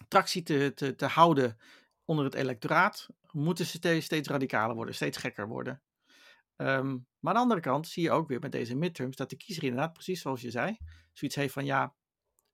[0.09, 1.59] tractie te, te, te houden
[2.05, 5.83] onder het electoraat, moeten ze steeds, steeds radicaler worden, steeds gekker worden.
[6.57, 9.37] Um, maar aan de andere kant zie je ook weer met deze midterms dat de
[9.37, 10.79] kiezer inderdaad, precies zoals je zei,
[11.13, 11.95] zoiets heeft van ja,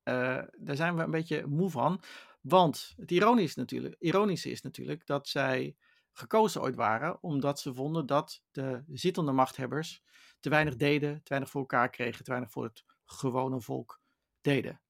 [0.04, 2.02] uh, daar zijn we een beetje moe van.
[2.40, 5.76] Want het ironische, natuurlijk, ironische is natuurlijk dat zij
[6.12, 10.02] gekozen ooit waren omdat ze vonden dat de zittende machthebbers
[10.40, 14.00] te weinig deden, te weinig voor elkaar kregen, te weinig voor het gewone volk
[14.40, 14.80] deden.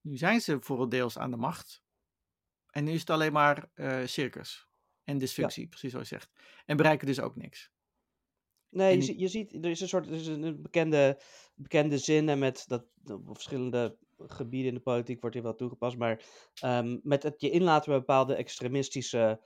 [0.00, 1.82] Nu zijn ze voor het deels aan de macht.
[2.70, 4.68] En nu is het alleen maar uh, circus
[5.04, 5.68] en dysfunctie, ja.
[5.68, 6.30] precies zoals je zegt.
[6.64, 7.70] En bereiken dus ook niks.
[8.72, 11.20] Nee, je, je, ziet, er is een soort er is een bekende,
[11.54, 15.96] bekende zin en met dat op verschillende gebieden in de politiek wordt hier wel toegepast,
[15.96, 16.24] maar
[16.64, 19.40] um, met het je inlaten bij bepaalde extremistische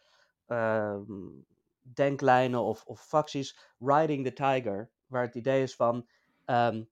[0.46, 1.46] um,
[1.80, 6.08] denklijnen of, of facties, riding the tiger, waar het idee is van
[6.44, 6.88] um,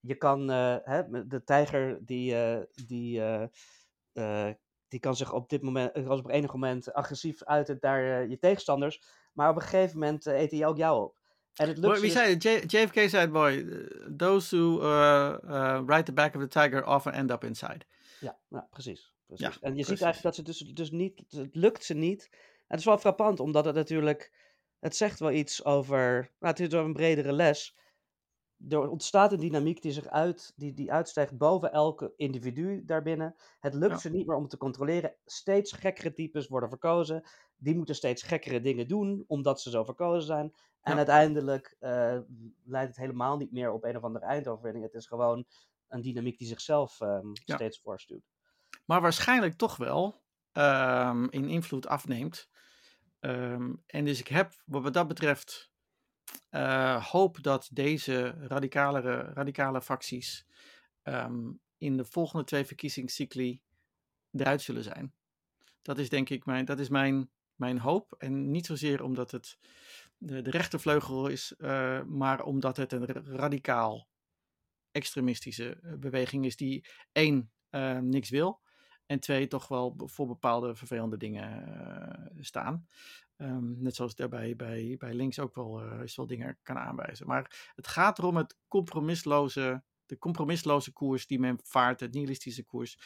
[0.00, 3.20] je kan uh, hè, de tijger die, uh, die,
[4.12, 4.50] uh,
[4.88, 9.02] die kan zich op dit moment, als op enig moment agressief uiten naar je tegenstanders,
[9.32, 11.22] maar op een gegeven moment eet hij ook jou op.
[11.54, 12.42] En het lukt Boy, wie zei het?
[12.42, 13.66] J JFK zei het, boy.
[14.16, 17.80] Those who uh, uh, ride the back of the tiger often end up inside.
[18.20, 19.14] Ja, nou, precies.
[19.26, 19.46] precies.
[19.46, 19.86] Ja, en je precies.
[19.86, 22.28] ziet eigenlijk dat ze dus, dus niet, het lukt ze niet.
[22.32, 24.32] En het is wel frappant, omdat het natuurlijk,
[24.78, 27.76] het zegt wel iets over, nou, het is wel een bredere les.
[28.68, 33.34] Er ontstaat een dynamiek die zich uit, die, die uitstijgt boven elke individu daarbinnen.
[33.60, 33.98] Het lukt Ja.
[33.98, 35.14] ze niet meer om te controleren.
[35.24, 37.24] Steeds gekkere types worden verkozen.
[37.64, 40.54] Die moeten steeds gekkere dingen doen, omdat ze zo verkozen zijn.
[40.80, 40.96] En Ja.
[40.96, 42.18] uiteindelijk uh,
[42.64, 44.84] leidt het helemaal niet meer op een of andere eindoverwinning.
[44.84, 45.44] Het is gewoon
[45.88, 47.54] een dynamiek die zichzelf um, Ja.
[47.54, 48.24] steeds voorstuurt.
[48.84, 52.48] Maar waarschijnlijk toch wel um, in invloed afneemt.
[53.20, 55.72] Um, en dus ik heb wat dat betreft
[56.50, 60.46] uh, hoop dat deze radicalere, radicale facties
[61.78, 63.62] in de volgende twee verkiezingscycli
[64.32, 65.14] eruit zullen zijn.
[65.82, 68.14] Dat is denk ik mijn, dat is mijn, mijn hoop.
[68.18, 69.58] En niet zozeer omdat het
[70.18, 74.08] de, de rechtervleugel is, uh, maar omdat het een radicaal
[74.90, 78.62] extremistische eh, beweging is die één uh, niks wil
[79.06, 82.88] en twee toch wel voor bepaalde vervelende dingen staan.
[83.36, 87.26] Um, net zoals daarbij bij, bij links ook wel, uh, is wel dingen kan aanwijzen.
[87.26, 92.98] Maar het gaat erom het compromisloze, de compromisloze koers die men vaart, het nihilistische koers,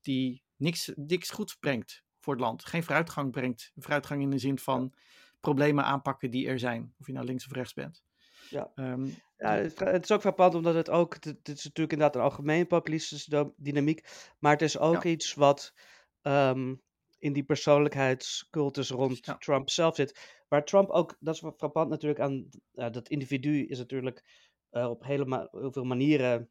[0.00, 2.64] die niks, niks goeds brengt voor het land.
[2.64, 3.72] Geen vooruitgang brengt.
[3.76, 4.92] Vooruitgang in de zin van
[5.40, 6.94] problemen aanpakken die er zijn.
[6.98, 8.02] Of je nou links of rechts bent.
[8.50, 8.72] Ja.
[8.74, 12.66] Um, Ja, het, is ook frappant omdat het ook, het, is natuurlijk inderdaad een algemeen
[12.66, 14.08] populistische dynamiek,
[14.38, 15.10] maar het is ook Ja.
[15.10, 15.74] iets wat
[16.22, 16.82] um,
[17.18, 19.36] in die persoonlijkheidscultus rond Ja.
[19.36, 20.42] Trump zelf zit.
[20.48, 24.24] Waar Trump ook, dat is wat frappant natuurlijk aan, uh, dat individu is natuurlijk
[24.70, 26.50] uh, op hele heel veel manieren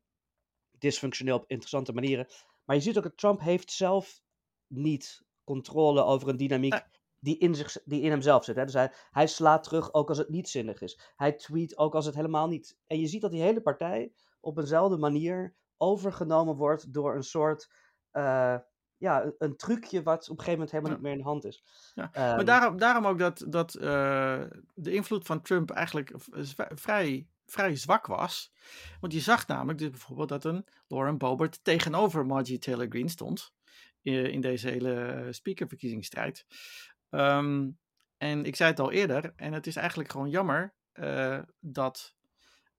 [0.77, 2.27] dysfunctioneel, op interessante manieren.
[2.65, 4.21] Maar je ziet ook dat Trump heeft zelf
[4.67, 6.81] niet controle over een dynamiek
[7.19, 8.55] die in, zich, die in hemzelf zit.
[8.55, 8.65] Hè?
[8.65, 10.99] Dus hij, hij slaat terug ook als het niet zinnig is.
[11.15, 12.77] Hij tweet ook als het helemaal niet...
[12.87, 17.69] En je ziet dat die hele partij op eenzelfde manier overgenomen wordt door een soort
[18.11, 18.55] eh,
[18.97, 20.97] ja, een, trucje wat op een gegeven moment helemaal Ja.
[20.97, 21.63] niet meer in de hand is.
[21.93, 24.43] Ja, Ehm, Maar daarom, daarom ook dat, dat eh,
[24.73, 28.53] de invloed van Trump eigenlijk z- vrij, vrij zwak was.
[28.99, 33.53] Want je zag namelijk dus bijvoorbeeld dat een Lauren Boebert tegenover Margie Taylor Greene stond.
[34.05, 36.45] In, deze hele speakerverkiezingsstrijd.
[37.09, 37.69] Ehm,
[38.17, 42.15] en ik zei het al eerder, en het is eigenlijk gewoon jammer eh, dat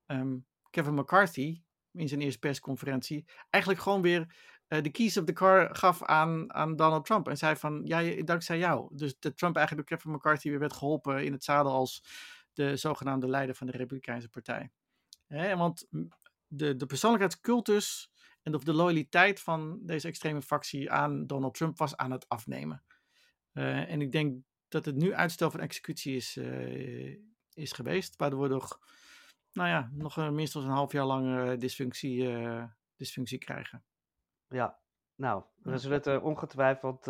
[0.06, 0.36] ehm,
[0.70, 1.62] Kevin McCarthy
[1.92, 4.34] in zijn eerste persconferentie eigenlijk gewoon weer
[4.66, 7.28] eh, de keys of the car gaf aan, aan Donald Trump.
[7.28, 8.96] En zei van, ja, dankzij jou.
[8.96, 12.04] Dus dat Trump eigenlijk door Kevin McCarthy weer werd geholpen in het zadel als
[12.52, 14.70] de zogenaamde leider van de Republikeinse Partij.
[15.26, 15.88] Hè, want
[16.46, 18.10] de, de persoonlijkheidscultus
[18.46, 22.84] en of de loyaliteit van deze extreme factie aan Donald Trump was aan het afnemen.
[23.52, 27.16] Eh, en ik denk dat het nu uitstel van executie is, eh,
[27.52, 28.80] is geweest, waardoor we nog,
[29.52, 32.28] nou ja, nog eh, minstens een half jaar lang dysfunctie,
[32.96, 33.84] dysfunctie krijgen.
[34.48, 34.78] Ja,
[35.14, 37.06] nou, we zullen het er ongetwijfeld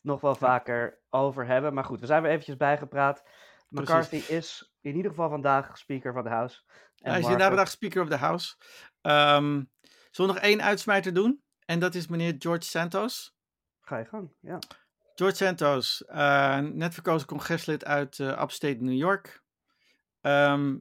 [0.00, 1.74] nog wel vaker over hebben.
[1.74, 3.24] Maar goed, we zijn weer eventjes bijgepraat.
[3.68, 6.62] McCarthy is in ieder geval vandaag speaker van de House.
[6.96, 8.56] En Hij is vandaag Speaker of the House.
[9.00, 9.62] Ehm
[10.16, 11.42] zullen we nog één uitsmijter doen?
[11.64, 13.36] En dat is meneer George Santos.
[13.80, 14.58] Ga je gang, ja.
[15.14, 19.42] George Santos, eh, net verkozen congreslid uit eh, upstate New York.
[20.20, 20.76] Ehm,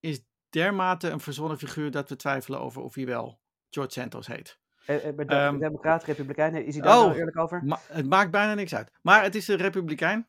[0.00, 3.40] is dermate een verzonnen figuur dat we twijfelen over of hij wel
[3.70, 4.58] George Santos heet.
[4.86, 7.64] Eh, eh, de, de Democraat, Republikein, is hij daar oh, nou eerlijk over?
[7.64, 8.90] Ma- het maakt bijna niks uit.
[9.02, 10.28] Maar het is een republikein.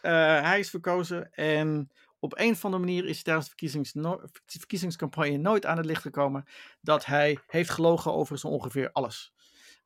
[0.00, 1.90] Eh, hij is verkozen en
[2.24, 3.92] op een of andere manier is tijdens de verkiezings
[4.44, 6.44] verkiezingscampagne nooit aan het licht gekomen
[6.80, 9.34] dat hij heeft gelogen over zo ongeveer alles.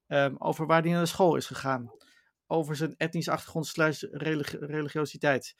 [0.06, 1.92] Ehm, over waar hij naar de school is gegaan.
[2.46, 5.54] Over zijn etnische achtergrond slash religi- religiositeit.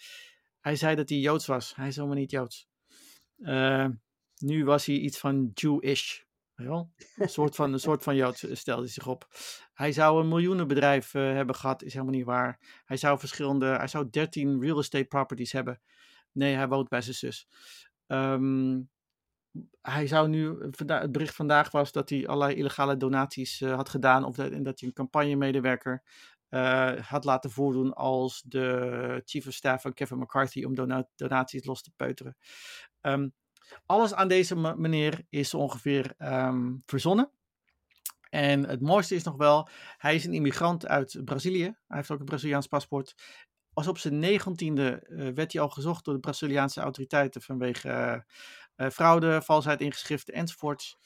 [0.61, 1.75] Hij zei dat hij Joods was.
[1.77, 2.69] Hij is helemaal niet Joods.
[3.39, 3.87] Eh,
[4.37, 6.21] nu was hij iets van Jewish.
[7.17, 9.29] Een soort van, een soort van Joods eh, stelde hij zich op.
[9.75, 12.83] Hij zou een miljoenenbedrijf eh, hebben gehad, is helemaal niet waar.
[12.85, 15.81] Hij zou verschillende, hij zou 13 real estate properties hebben.
[16.39, 17.49] Nee, hij woont bij zijn zus.
[18.07, 18.81] Ehm,
[19.83, 23.89] hij zou nu, vanda- het bericht vandaag was dat hij allerlei illegale donaties eh, had
[23.89, 24.25] gedaan.
[24.25, 26.03] Of dat, en dat hij een campagnemedewerker
[26.49, 31.65] eh, had laten voordoen als de chief of staff van Kevin McCarthy om dona- donaties
[31.65, 32.37] los te peuteren.
[33.01, 33.29] Ehm,
[33.87, 37.31] alles aan deze meneer is ongeveer ehm, verzonnen.
[38.31, 41.63] En het mooiste is nog wel, hij is een immigrant uit Brazilië.
[41.63, 43.15] Hij heeft ook een Braziliaans paspoort.
[43.79, 48.21] Als op zijn negentiende eh werd hij al gezocht door de Braziliaanse autoriteiten vanwege eh,
[48.75, 50.99] eh, fraude, valsheid in geschriften enzovoorts.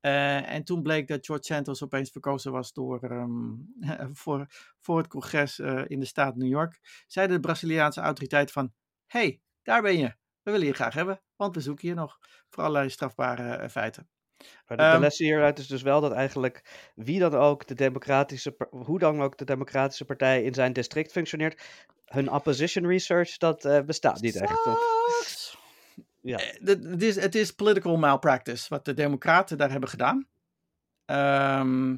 [0.00, 3.54] En toen bleek dat George Santos opeens verkozen was door, ehm,
[4.22, 4.46] voor,
[4.78, 7.04] voor het congres in de staat New York.
[7.06, 8.72] Zeiden de Braziliaanse autoriteiten van,
[9.06, 10.14] hey, daar ben je.
[10.42, 12.18] We willen je graag hebben, want we zoeken je nog
[12.48, 14.08] voor allerlei strafbare feiten.
[14.38, 17.74] Maar de, de Ehm, les hieruit is dus wel dat eigenlijk wie dan ook de
[17.74, 21.62] democratische, hoe dan ook de democratische partij in zijn district functioneert,
[22.06, 24.66] hun opposition research, dat eh, bestaat niet echt.
[24.66, 25.56] Of,
[26.20, 26.38] ja.
[26.38, 30.28] Eh, Het is, het is political malpractice wat de Democraten daar hebben gedaan.
[31.04, 31.96] Ehm,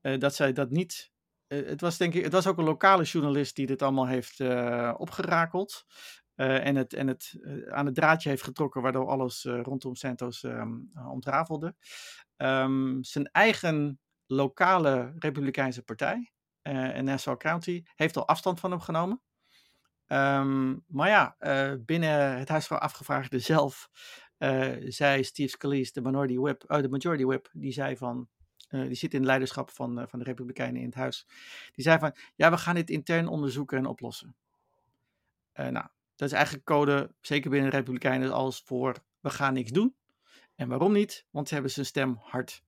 [0.00, 1.12] eh, dat zij dat niet.
[1.46, 4.40] eh, het, was denk ik, het was ook een lokale journalist die dit allemaal heeft
[4.40, 5.84] eh, opgerakeld.
[6.34, 7.32] eh, en het, en het
[7.70, 11.74] aan het draadje heeft getrokken, waardoor alles eh, rondom Santos ehm, eh, ontrafelde.
[12.36, 16.32] Ehm, zijn eigen lokale Republikeinse partij,
[16.72, 19.20] in Nassau County, heeft al afstand van hem genomen.
[20.06, 23.90] Ehm, maar ja, eh, binnen het Huis van Afgevaardigden zelf
[24.38, 28.28] eh, zei Steve Scalise, de minority whip, oh, de majority whip, die zei van,
[28.68, 31.26] eh, die zit in het leiderschap van, eh, van de Republikeinen in het huis,
[31.72, 34.36] die zei van, ja, we gaan dit intern onderzoeken en oplossen.
[35.52, 35.86] Eh, nou,
[36.16, 39.96] dat is eigenlijk code, zeker binnen de Republikeinen, als voor, we gaan niks doen.
[40.54, 41.26] En waarom niet?
[41.30, 42.62] Want ze hebben zijn stem hard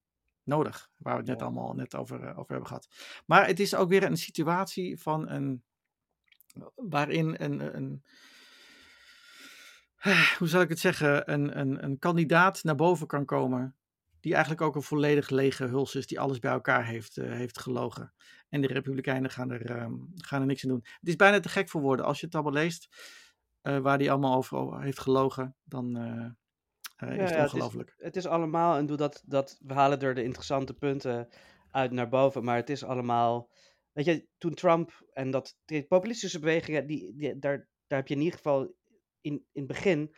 [0.46, 2.88] nodig, waar we het net allemaal net over, eh, over hebben gehad.
[3.26, 5.64] Maar het is ook weer een situatie van een
[6.74, 8.02] waarin een, een
[10.38, 13.76] hoe zal ik het zeggen, een, een, een kandidaat naar boven kan komen.
[14.20, 17.60] Die eigenlijk ook een volledig lege huls is, die alles bij elkaar heeft, eh, heeft
[17.60, 18.12] gelogen.
[18.48, 20.84] En de Republikeinen gaan er, ehm, gaan er niks aan doen.
[20.84, 22.06] Het is bijna te gek voor woorden.
[22.06, 22.88] Als je het allemaal leest,
[23.60, 25.96] eh, waar die allemaal over over heeft gelogen, dan
[26.96, 27.94] Ja, het ongelooflijk.
[27.96, 31.28] Het is allemaal, en doe dat, dat, we halen er de interessante punten
[31.70, 33.50] uit naar boven, maar het is allemaal,
[33.92, 38.14] weet je, toen Trump en dat, die populistische bewegingen, die, die, daar, daar heb je
[38.14, 38.74] in ieder geval,
[39.20, 40.14] in, in het begin,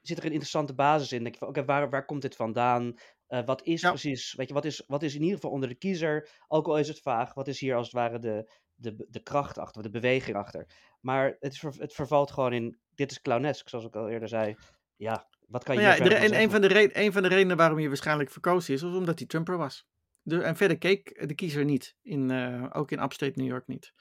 [0.00, 1.22] zit er een interessante basis in.
[1.22, 2.94] Denk je van, oké, waar, waar komt dit vandaan?
[3.26, 3.88] Eh, wat is Ja.
[3.88, 6.78] precies, weet je, wat is, wat is in ieder geval onder de kiezer, ook al
[6.78, 9.90] is het vaag, wat is hier als het ware de, de, de kracht achter, de
[9.90, 10.66] beweging achter.
[11.00, 14.56] Maar het, is, het vervalt gewoon in, dit is clownesk, zoals ik al eerder zei.
[14.96, 17.56] Ja, wat kan je Nou ja, en een van, de re- een van de redenen
[17.56, 19.86] waarom hij waarschijnlijk verkozen is, was omdat hij Trumper was.
[20.22, 21.96] de, en verder keek de kiezer niet.
[22.02, 23.92] In, uh, ook in upstate New York niet.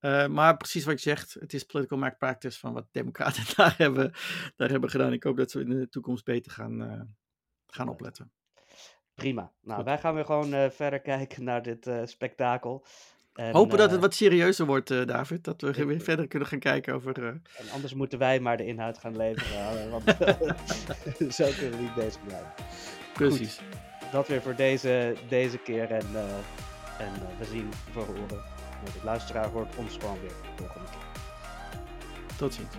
[0.00, 4.12] Uh, maar precies wat je zegt, het is political malpractice van wat democraten daar hebben,
[4.56, 5.12] daar hebben gedaan.
[5.12, 7.00] Ik hoop dat ze in de toekomst beter gaan, uh,
[7.66, 8.32] gaan opletten.
[9.14, 9.52] Prima.
[9.60, 9.84] Nou, Goed.
[9.84, 12.86] wij gaan weer gewoon verder kijken naar dit spektakel.
[13.34, 15.44] En, Hopen dat het wat serieuzer wordt, David.
[15.44, 17.26] Dat we weer verder kunnen gaan kijken over...
[17.26, 19.90] En anders moeten wij maar de inhoud gaan leveren.
[19.90, 20.04] want
[21.34, 22.52] zo kunnen we niet bezig blijven.
[23.12, 23.54] Precies.
[23.54, 25.90] Goed, dat weer voor deze, deze keer.
[25.90, 26.20] En, uh,
[26.98, 28.52] en we zien, we horen.
[28.84, 31.22] De luisteraar hoort ons gewoon weer volgende keer.
[32.36, 32.74] Tot ziens.